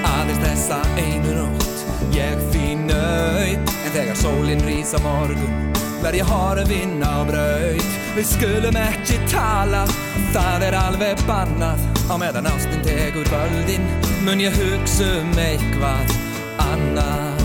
Aðeins 0.09 0.41
þessa 0.41 0.81
einu 0.97 1.37
nótt 1.37 1.85
Ég 2.17 2.41
fín 2.51 2.87
nöyt 2.89 3.75
En 3.85 3.93
þegar 3.93 4.17
sólinn 4.25 4.65
rís 4.67 4.91
á 4.97 4.99
morgun 5.05 5.71
Verð 6.01 6.17
ég 6.17 6.29
horfinn 6.33 7.03
á 7.05 7.21
braut. 7.29 7.91
Við 8.15 8.25
skulum 8.25 8.77
ekki 8.81 9.19
tala 9.29 9.83
Það 10.31 10.63
er 10.63 10.75
alveg 10.79 11.21
bannað. 11.27 11.81
Á 12.07 12.15
meðan 12.19 12.47
ástin 12.47 12.81
tekur 12.83 13.27
völdin 13.31 13.83
Mun 14.25 14.39
ég 14.43 14.55
hugsa 14.55 15.07
um 15.19 15.31
eitthvað 15.39 16.11
annað. 16.59 17.41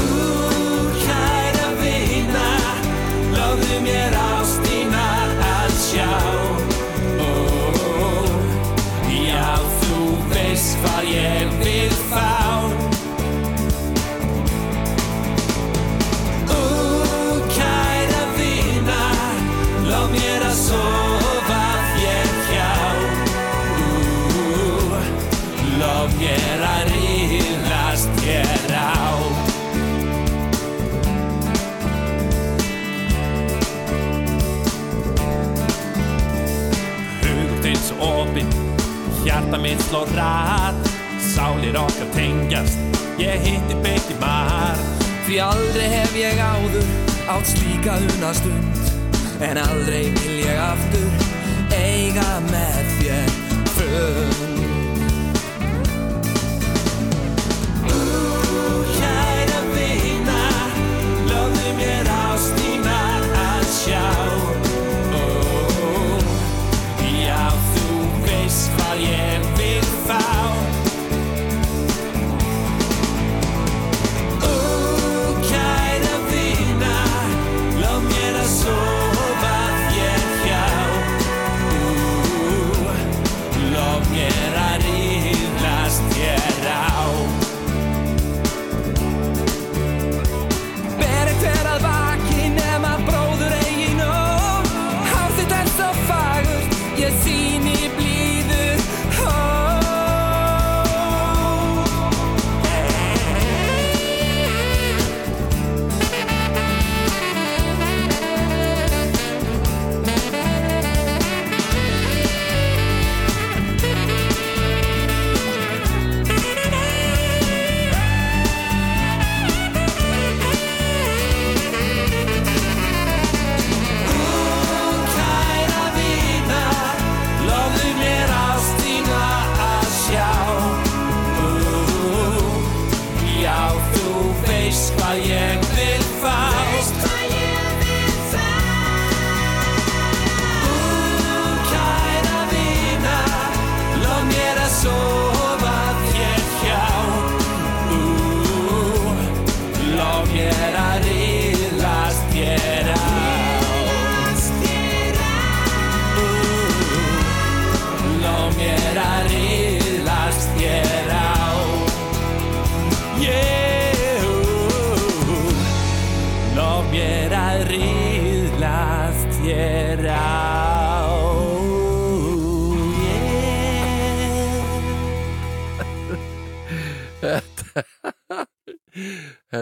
Ú, 0.00 0.06
kæra 1.02 1.68
vina 1.80 2.46
Lofðu 3.36 3.80
mér 3.84 4.16
ástina 4.20 5.06
að 5.50 5.76
sjá. 5.86 6.10
Ó, 7.20 7.32
Já, 9.12 9.48
þú 9.82 10.02
veist 10.32 10.76
hvað 10.84 11.12
ég 11.12 11.55
hjarta 39.46 39.62
mitt 39.62 39.80
slår 39.80 40.06
rætt 40.06 40.90
Sálir 41.20 41.76
okkar 41.76 42.06
tengjast, 42.14 42.78
ég 43.18 43.40
hitti 43.40 43.74
beitti 43.82 44.14
mar. 44.20 44.76
Því 45.26 45.38
aldrei 45.40 45.88
hef 45.88 46.14
ég 46.16 46.38
áður 46.38 46.86
átt 47.28 47.46
slíka 47.46 47.96
unastund. 47.96 48.92
En 49.40 49.56
aldrei 49.58 50.12
vil 50.12 50.38
ég 50.44 50.60
aftur 50.60 51.10
eiga 51.72 52.40
með 52.50 52.94
þér 53.00 53.34
fund 53.74 54.75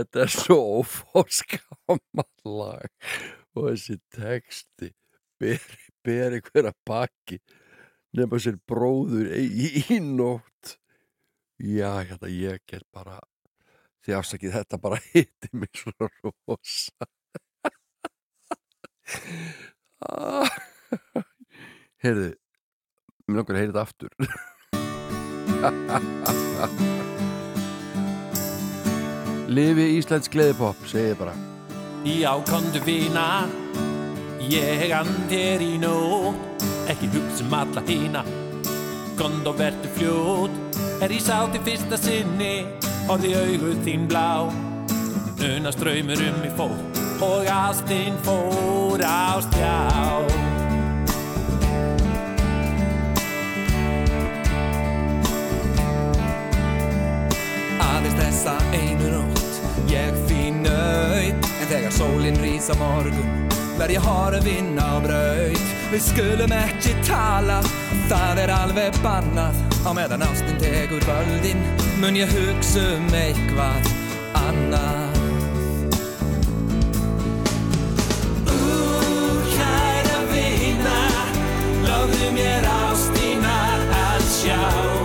þetta 0.01 0.23
er 0.25 0.31
svo 0.33 0.57
ófórskammal 0.81 2.29
lag 2.45 2.89
og 3.55 3.69
þessi 3.71 3.97
texti 4.15 4.89
ber, 5.41 5.62
ber 6.05 6.37
einhverja 6.39 6.73
baki 6.87 7.39
nefna 8.15 8.39
sér 8.43 8.57
bróður 8.69 9.27
í, 9.39 9.85
í 9.85 9.99
nótt. 10.03 10.79
Já, 11.59 12.03
hérna 12.03 12.29
ég 12.31 12.62
get 12.71 12.87
bara 12.95 13.21
því 14.05 14.12
afsakið 14.19 14.57
þetta 14.59 14.77
bara 14.83 14.99
hitti 15.12 15.49
mig 15.53 15.73
svo 15.79 15.93
rosa. 16.11 17.05
Heyrðu 22.05 22.31
mér 23.25 23.37
langar 23.41 23.57
að 23.57 23.61
heyra 23.62 23.73
þetta 23.73 23.85
aftur 23.89 24.12
Lifi 29.49 29.99
Íslands 29.99 30.31
gleðipopp, 30.33 30.87
segi 30.89 31.11
ég 31.12 31.19
bara. 31.21 31.35
Já, 32.05 32.33
komdu 32.49 32.81
vina 32.85 33.47
Ég 34.45 34.91
andir 34.93 35.62
í 35.65 35.79
nótt 35.81 36.65
Ekki 36.93 37.09
hugsa 37.15 37.45
um 37.47 37.55
alla 37.57 37.81
hína 37.87 38.21
Komdu 39.16 39.55
og 39.55 39.61
vertu 39.62 39.89
fljót 39.97 40.81
Er 41.01 41.15
ég 41.15 41.25
sá 41.25 41.47
til 41.53 41.62
fyrsta 41.65 41.97
sinni 41.97 42.66
Horði 43.09 43.33
augu 43.37 43.73
þín 43.85 44.05
blá. 44.09 44.49
Una 45.45 45.73
ströymur 45.73 46.21
um 46.29 46.45
í 46.45 46.53
fót 46.59 47.01
Og 47.25 47.49
ástin 47.49 48.16
fór 48.27 49.01
á 49.01 49.41
stjá. 49.41 49.77
Aðeins 57.81 58.19
þessa 58.19 58.59
einu 58.75 59.14
Ég 59.91 60.21
fín 60.29 60.63
nöyt 60.67 61.51
En 61.61 61.67
þegar 61.71 61.93
sólinn 61.97 62.41
rís 62.43 62.71
á 62.73 62.77
morgun 62.79 63.45
verð 63.79 63.97
ég 63.97 64.05
horfinn 64.07 64.79
á 64.79 65.03
braut. 65.03 65.63
Við 65.91 66.03
skulum 66.09 66.55
ekki 66.55 66.95
tala, 67.07 67.61
það 68.11 68.43
er 68.45 68.53
alveg 68.55 68.99
bannað. 69.05 69.59
Á 69.85 69.91
meðan 69.97 70.25
ástin 70.27 70.59
tekur 70.63 71.05
völdin 71.09 71.63
mun 72.03 72.19
ég 72.19 72.31
hugsa 72.31 72.85
um 72.97 73.11
eitthvað 73.15 73.91
annað. 74.45 75.23
Kæra 79.55 80.21
vina, 80.33 80.99
lofðu 81.87 82.35
mér 82.39 82.69
ástina 82.79 83.57
að 84.05 84.29
sjá 84.39 85.04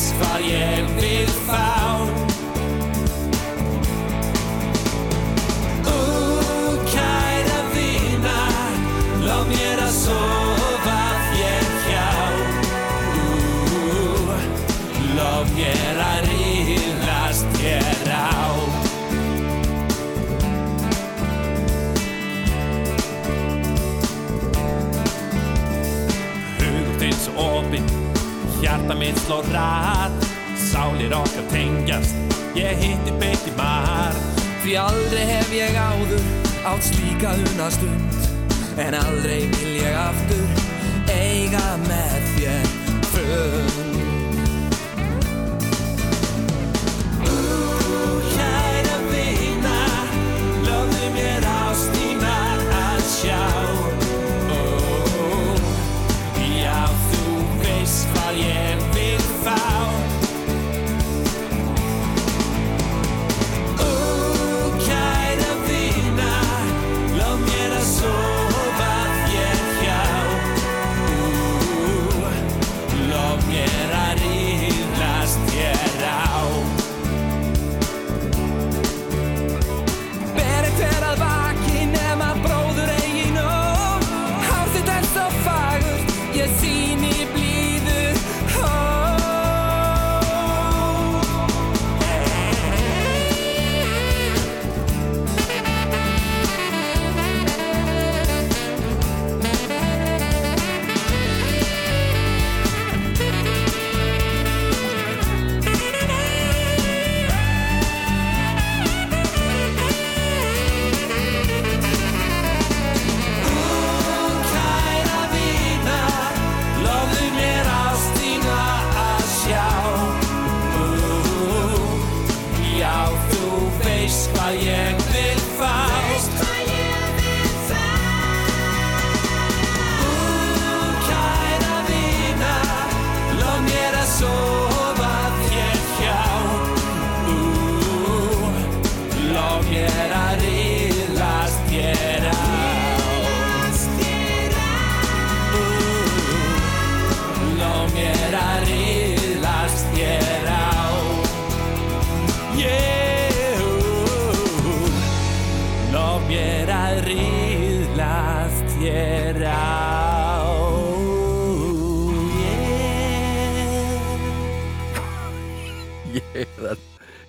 veist 0.00 0.14
hvað 0.16 0.44
ég 0.48 0.88
vil 0.96 1.32
fá 1.44 2.19
hjarta 28.90 28.98
mitt 28.98 29.18
slår 29.18 29.42
rætt 29.42 30.26
Sálir 30.56 31.12
okkar 31.12 31.44
tengjast, 31.50 32.14
ég 32.54 32.76
hitti 32.76 33.12
beitti 33.18 33.50
mar. 33.56 34.14
Því 34.62 34.76
aldrei 34.76 35.24
hef 35.24 35.52
ég 35.52 35.74
áður 35.74 36.20
átt 36.64 36.84
slíka 36.84 37.32
unastund. 37.34 38.28
En 38.78 38.94
aldrei 38.94 39.48
vil 39.48 39.80
ég 39.80 39.96
aftur 39.96 40.46
eiga 41.08 41.78
með 41.86 42.20
þér 42.34 42.68
fund 43.14 43.89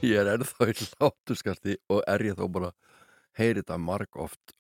ég 0.02 0.18
er 0.18 0.28
ennþá 0.34 0.68
í 0.72 0.74
hlátuskasti 0.80 1.74
og 1.94 2.00
er 2.10 2.22
ég 2.32 2.36
þó 2.40 2.46
bara 2.52 2.72
heyri 3.38 3.62
þetta 3.62 3.78
marg 3.82 4.12
oft 4.18 4.56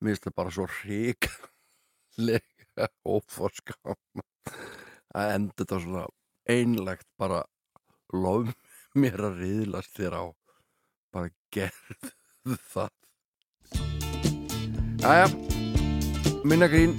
mér 0.00 0.14
finnst 0.14 0.26
það 0.28 0.38
bara 0.40 0.54
svo 0.54 0.66
ríklega 0.82 2.38
óforskam 3.16 3.98
að 5.14 5.32
enda 5.38 5.56
þetta 5.62 5.76
svona 5.80 6.04
einlegt 6.50 7.08
bara 7.18 7.40
lof 8.12 8.52
mér 8.94 9.24
að 9.30 9.40
riðlast 9.42 9.96
þér 9.96 10.14
á. 10.20 10.24
Bara 11.14 11.30
gerð 11.54 12.10
það. 12.70 12.90
Jæja, 15.04 15.26
minna 16.44 16.68
grín 16.70 16.94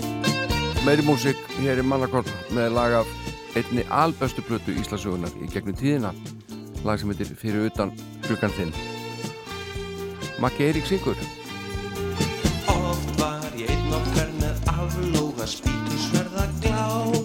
meiri 0.85 1.05
músík 1.05 1.39
hér 1.59 1.81
í 1.81 1.85
Mannakort 1.85 2.29
með 2.53 2.75
lag 2.75 2.99
af 3.01 3.13
einni 3.57 3.85
albestu 3.89 4.43
plötu 4.45 4.75
Íslasögunar 4.77 5.33
í 5.41 5.49
gegnum 5.49 5.77
tíðina 5.79 6.11
lag 6.83 6.99
sem 6.99 7.09
heitir 7.13 7.31
Fyrir 7.39 7.69
utan 7.69 7.93
klukkan 8.25 8.53
þinn. 8.57 8.73
Maggi 10.43 10.67
Eirík 10.67 10.89
syngur. 10.89 11.19
Oft 12.71 13.13
var 13.21 13.47
ég 13.55 13.71
einn 13.71 13.95
okkar 13.99 14.33
með 14.41 14.73
aflóga 14.75 15.47
spýtusverða 15.47 16.49
glápa 16.65 17.24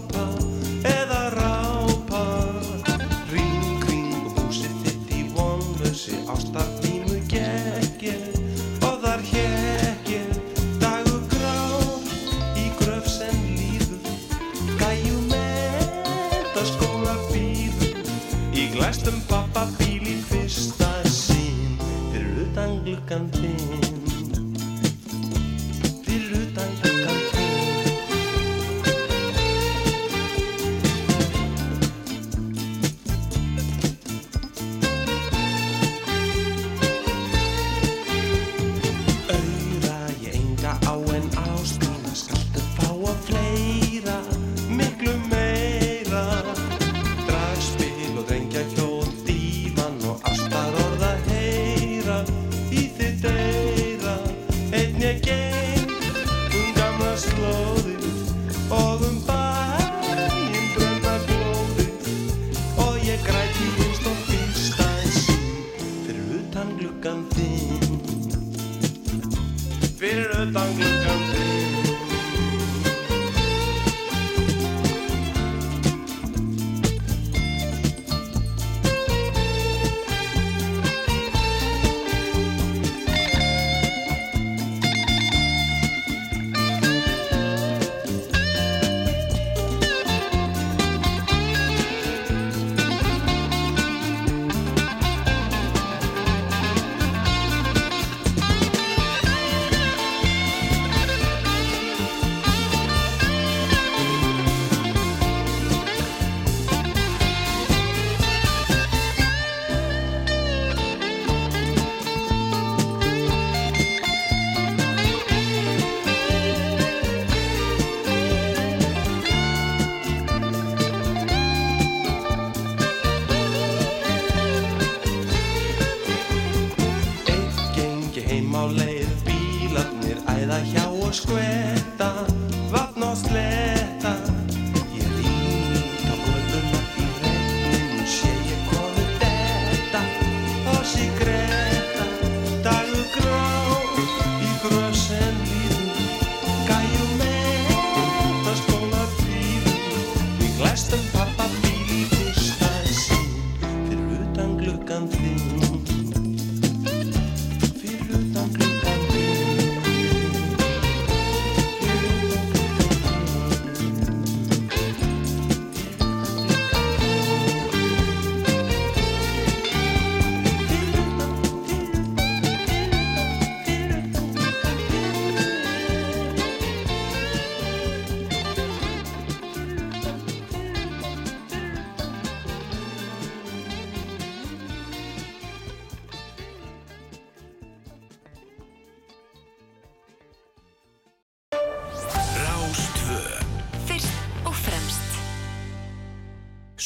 í 18.90 18.92
glæstum 18.92 19.20
pappa 19.30 19.62
bíl 19.78 20.02
í 20.02 20.16
fyrsta 20.26 20.88
sinn. 21.06 21.78
Fyrir 22.10 22.42
utan 22.42 22.80
gluggan 22.82 23.28
þinn 23.36 23.69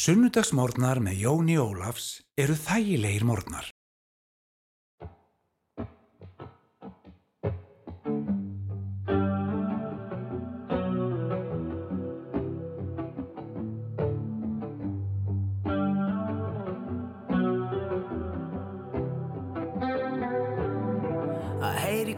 Sunnudagsmórnar 0.05 0.99
með 1.01 1.21
Jóni 1.23 1.55
Ólafs 1.57 2.19
eru 2.37 2.53
þægilegir 2.53 3.23
mórnar. 3.25 3.71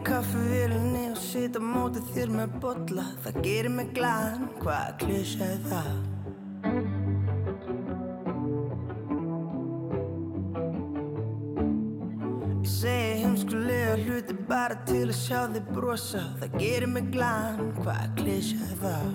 Kaffivélinni 0.08 1.08
og 1.10 1.18
sita 1.20 1.60
á 1.60 1.64
móti 1.64 2.00
þér 2.12 2.30
með 2.36 2.54
bolla 2.62 3.08
Það 3.24 3.40
gerir 3.44 3.74
mig 3.74 3.90
glaðan, 3.96 4.46
hvað 4.62 4.94
klísja 5.02 5.50
er 5.56 5.66
það? 5.66 6.17
Til 14.88 15.04
að 15.04 15.16
sjá 15.18 15.40
þig 15.52 15.66
brosa 15.74 16.20
Það 16.40 16.54
gerir 16.62 16.90
mig 16.92 17.08
glaðan, 17.12 17.72
hvað 17.82 18.04
klísja 18.16 18.60
er 18.64 18.78
það? 18.82 19.08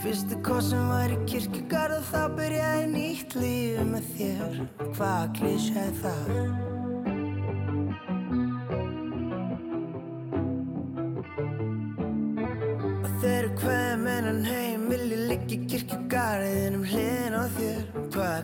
Fyrsti 0.00 0.40
kossin 0.44 0.88
var 0.90 1.14
í 1.14 1.20
kirkjugarð 1.28 2.00
og 2.00 2.08
þá 2.10 2.22
byrjaði 2.40 2.88
nýtt 2.96 3.38
líf 3.40 3.84
með 3.92 4.10
þér 4.16 4.60
Hvað 4.90 5.30
klísja 5.38 5.86
er 5.86 5.96
það? 6.02 6.69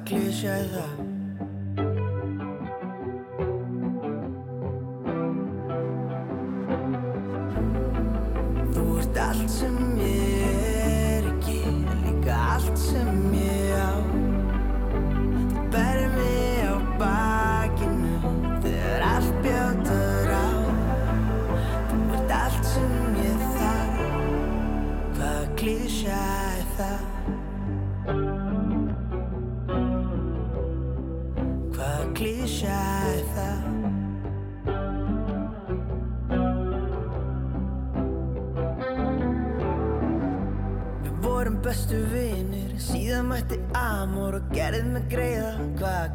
Klísja 0.05 0.59
er 0.61 0.73
það? 0.75 1.16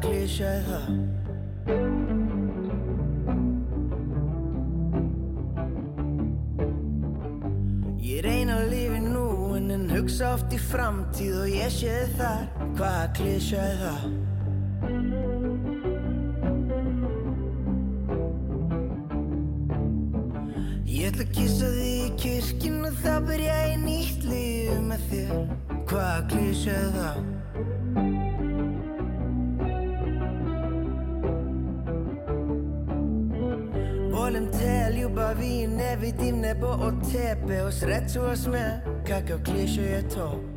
Klísja 0.02 0.48
er 0.50 0.62
það? 0.66 0.86
Ég 8.02 8.22
reyna 8.26 8.58
að 8.58 8.72
lifi 8.72 9.00
nú 9.04 9.26
en 9.56 9.70
en 9.76 9.86
hugsa 9.92 10.32
oft 10.34 10.54
í 10.54 10.58
framtíð 10.60 11.38
og 11.44 11.54
ég 11.54 11.72
sé 11.74 11.94
þar, 12.18 12.48
hvaða 12.78 13.06
klísja 13.18 13.62
er 13.62 13.78
það? 13.82 14.06
Ég 20.92 21.10
ætla 21.10 21.24
að 21.26 21.36
kissa 21.36 21.68
þig 21.76 21.92
í 21.92 22.10
kirkjun 22.22 22.88
og 22.90 22.98
þá 23.02 23.14
byrja 23.28 23.60
ég 23.70 23.78
nýtt 23.86 24.26
líf 24.28 24.82
með 24.88 25.06
þér 25.12 25.38
Hvaða 25.92 26.18
klísja 26.30 26.74
er 26.78 26.90
það? 26.98 27.31
Vidim 36.02 36.40
nebo 36.40 36.66
od 36.66 36.94
tebe 37.12 37.62
Osrećuvaš 37.62 38.46
me, 38.46 38.82
kakav 39.06 39.38
kliše 39.44 39.82
je 39.82 40.08
to 40.08 40.51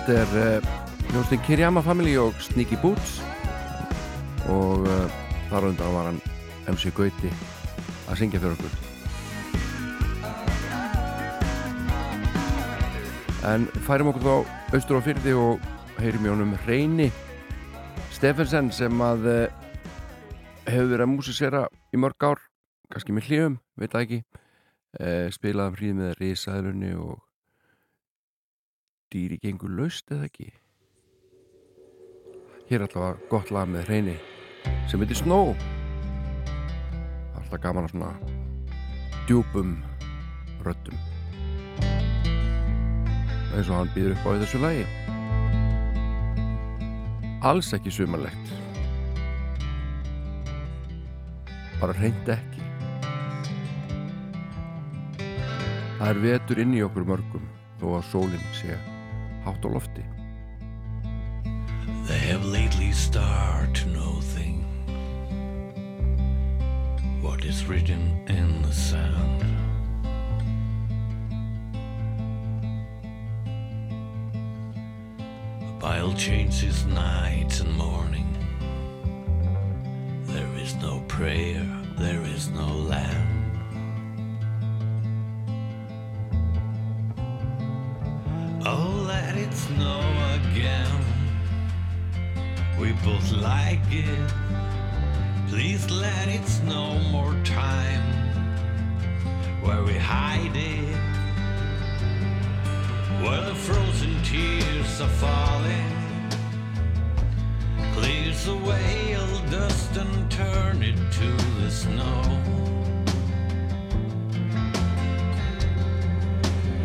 Þetta 0.00 0.14
er 0.16 0.30
uh, 0.40 0.68
hljóstin 1.10 1.42
Kirjama 1.44 1.82
Family 1.84 2.14
og 2.16 2.32
Sneaky 2.40 2.78
Boots. 2.80 3.18
Og 4.48 4.86
uh, 4.88 5.18
þar 5.50 5.66
undan 5.68 5.92
var 5.92 6.08
hann 6.08 6.20
MC 6.72 6.88
Gauti 6.96 7.28
að 8.08 8.22
syngja 8.22 8.40
fyrir 8.40 8.56
okkur. 8.56 8.72
En 13.52 13.68
færum 13.84 14.08
okkur 14.14 14.24
þá 14.24 14.74
austur 14.78 15.04
á 15.04 15.04
fyrði 15.04 15.36
og 15.36 15.70
heyrim 16.00 16.24
í 16.24 16.32
honum 16.32 16.56
Reyni 16.64 17.12
Steffensen 18.16 18.72
sem 18.72 19.04
að 19.04 19.28
uh, 19.28 19.46
hefur 20.64 20.94
verið 20.94 21.04
að 21.10 21.12
músisera 21.12 21.66
í 21.92 22.00
mörg 22.00 22.24
ár 22.24 22.40
kannski 22.88 23.12
með 23.12 23.28
hljöfum, 23.28 23.60
veit 23.76 23.92
það 23.92 24.06
ekki. 24.06 24.24
Spilaðum 25.36 25.76
hríð 25.76 25.98
með 26.00 26.16
risaðlunni 26.18 26.96
og 26.98 27.20
dýri 29.10 29.38
gengur 29.42 29.72
laust 29.74 30.10
eða 30.14 30.28
ekki? 30.28 30.48
Hér 32.70 32.78
er 32.78 32.84
alltaf 32.86 33.22
gott 33.30 33.48
lag 33.50 33.66
með 33.66 33.88
hreini 33.88 34.16
sem 34.90 35.02
heitir 35.02 35.18
Snow. 35.18 35.56
Alltaf 37.34 37.58
gaman 37.64 37.88
að 37.88 37.94
svona 37.94 38.10
djúpum 39.26 39.72
röddum. 40.62 41.00
Eins 43.50 43.66
og 43.66 43.80
hann 43.80 43.90
býður 43.96 44.14
upp 44.14 44.28
á 44.30 44.30
þessu 44.44 44.60
lagi. 44.62 44.86
Alls 47.50 47.72
ekki 47.74 47.90
sumarlegt. 47.90 48.54
Bara 51.80 51.96
hreint 51.98 52.30
ekki. 52.36 52.62
Það 55.98 56.08
er 56.12 56.22
vetur 56.28 56.62
inn 56.62 56.78
í 56.78 56.86
okkur 56.86 57.10
mörgum 57.10 57.50
þó 57.80 57.86
að 57.98 58.08
sólinn 58.12 58.48
sé 58.54 58.78
hátt 59.44 59.64
á 59.64 59.68
lofti 59.68 60.04
They 62.10 62.18
have 62.18 62.44
lately 62.44 62.90
started 62.92 63.72
to 63.76 63.88
know 63.88 64.20
things. 64.20 64.66
What 67.22 67.44
is 67.44 67.66
written 67.66 68.24
in 68.26 68.62
the 68.62 68.72
sand. 68.72 69.44
The 75.60 75.72
Bible 75.78 76.14
changes 76.14 76.84
nights 76.84 77.60
and 77.60 77.72
morning. 77.76 78.26
There 80.24 80.52
is 80.60 80.74
no 80.76 81.04
prayer, 81.06 81.64
there 81.96 82.22
is 82.24 82.48
no 82.50 82.66
land. 82.66 83.39
Oh, 88.66 89.04
let 89.06 89.38
it 89.38 89.54
snow 89.54 90.00
again. 90.34 90.90
We 92.78 92.92
both 93.04 93.32
like 93.32 93.80
it. 93.90 94.32
Please 95.48 95.90
let 95.90 96.28
it 96.28 96.44
snow 96.46 96.98
more 97.10 97.34
time. 97.42 98.02
Where 99.62 99.82
we 99.82 99.94
hide 99.94 100.54
it. 100.54 100.94
Where 103.22 103.40
the 103.46 103.54
frozen 103.54 104.22
tears 104.24 105.00
are 105.00 105.08
falling. 105.08 105.96
Clears 107.94 108.46
away 108.46 109.16
all 109.16 109.50
dust 109.50 109.96
and 109.96 110.30
turn 110.30 110.82
it 110.82 110.98
to 111.12 111.32
the 111.62 111.70
snow. 111.70 112.59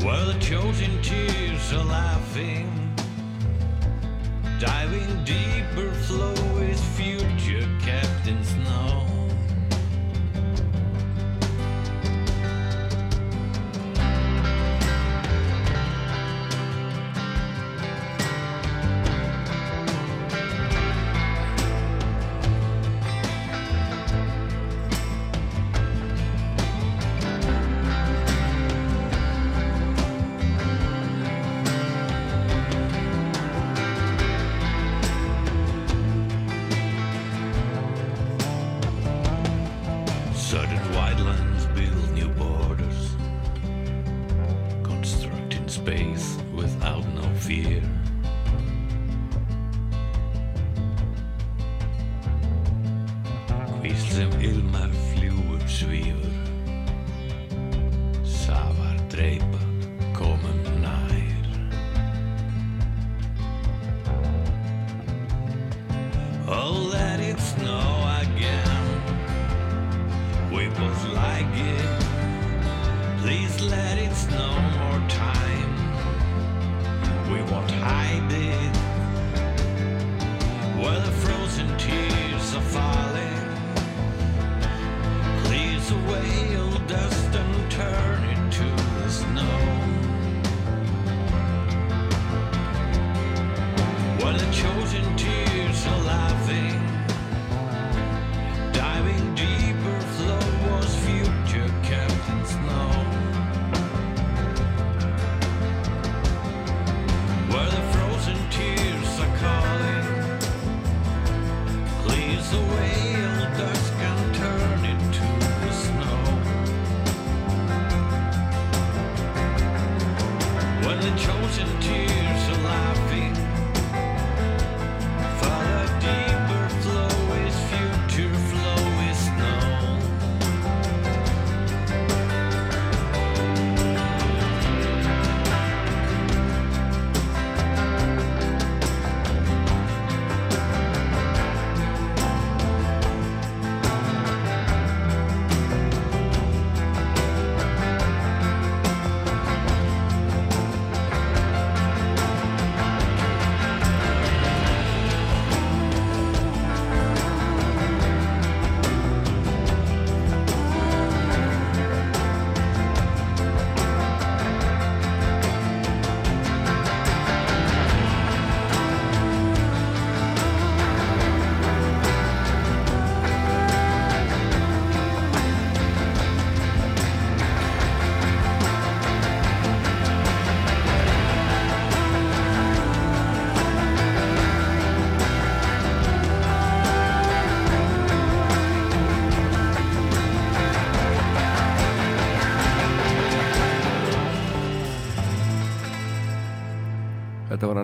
Where 0.05 0.23
the 0.23 0.37
chosen 0.39 1.01
tears 1.01 1.73
are 1.73 1.83
laughing. 1.83 2.93
Diving 4.59 5.23
deeper, 5.23 5.91
flow 6.05 6.35
is 6.61 6.79
future 6.95 7.67
Captain 7.81 8.43
Snow. 8.43 9.24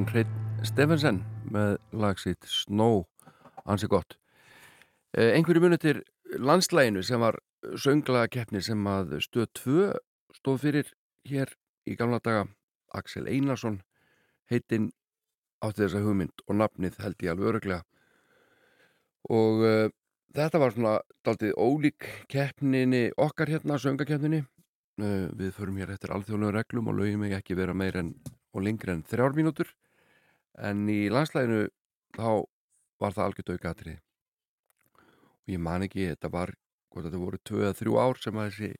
Hann 0.01 0.09
Hreitt 0.09 0.65
Steffensen 0.65 1.19
með 1.53 1.75
lag 1.93 2.17
sitt 2.17 2.45
Snow, 2.49 3.03
ansi 3.69 3.85
gott. 3.91 4.15
Eh, 5.13 5.35
einhverju 5.35 5.61
munutir 5.61 5.99
landslæginu 6.41 7.03
sem 7.05 7.21
var 7.21 7.37
sönglaga 7.77 8.31
keppni 8.33 8.63
sem 8.65 8.81
að 8.89 9.19
stöð 9.21 9.51
2 9.59 9.83
stóð 10.39 10.57
fyrir 10.63 10.89
hér 11.29 11.53
í 11.85 11.97
gamla 11.99 12.17
daga. 12.17 12.47
Axel 12.97 13.27
Einarsson 13.29 13.81
heitinn 14.49 14.89
átti 15.61 15.83
þessa 15.83 16.01
hugmynd 16.01 16.41
og 16.47 16.57
nafnið 16.57 16.97
held 17.03 17.21
ég 17.21 17.35
alveg 17.35 17.51
öruglega 17.51 17.83
og 19.29 19.61
uh, 19.61 19.87
þetta 20.33 20.63
var 20.63 20.73
svona 20.73 20.95
daldið 21.21 21.53
ólík 21.61 22.09
keppninni 22.31 23.11
okkar 23.21 23.53
hérna, 23.53 23.77
söngakeppninni. 23.77 24.41
Uh, 24.97 25.29
við 25.37 25.53
förum 25.59 25.77
hér 25.77 25.93
eftir 25.93 26.15
alþjóðlega 26.15 26.57
reglum 26.57 26.89
og 26.89 26.97
lögjum 27.03 27.29
ekki 27.29 27.59
vera 27.59 27.77
meir 27.77 28.01
en 28.01 28.15
og 28.51 28.65
lengri 28.65 28.95
en 28.95 29.05
þrjár 29.07 29.37
mínútur 29.37 29.69
en 30.59 30.87
í 30.91 31.09
landslæginu 31.11 31.67
þá 32.17 32.45
var 33.01 33.15
það 33.15 33.25
algjört 33.25 33.53
aukaðrið 33.55 33.99
og 35.41 35.53
ég 35.53 35.61
man 35.61 35.85
ekki 35.85 36.09
þetta 36.11 36.31
var, 36.33 36.53
hvort 36.91 37.07
þetta 37.07 37.21
voru 37.21 37.39
tvö 37.47 37.61
eða 37.65 37.77
þrjú 37.79 37.97
ár 38.01 38.21
sem 38.21 38.37
að 38.37 38.49
þessi 38.49 38.71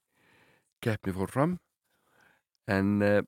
keppni 0.82 1.14
fór 1.16 1.32
fram. 1.32 1.56
En 2.70 3.02
uh, 3.02 3.22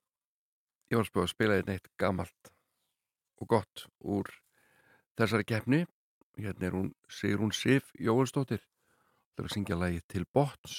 ég 0.92 1.00
var 1.00 1.08
spila 1.10 1.26
að 1.26 1.34
spila 1.34 1.58
þetta 1.60 1.78
eitt 1.78 1.90
gamalt 2.02 2.52
og 3.42 3.50
gott 3.50 3.88
úr 4.00 4.30
þessari 5.18 5.48
keppni. 5.50 5.82
Hérna 6.38 6.70
er 6.70 6.78
hún 6.78 6.94
Sigrún 7.10 7.54
Sif 7.54 7.92
Jóelsdóttir 8.02 8.62
það 9.34 9.44
er 9.44 9.50
að 9.50 9.54
syngja 9.56 9.78
lagi 9.78 10.02
til 10.10 10.26
bots 10.34 10.78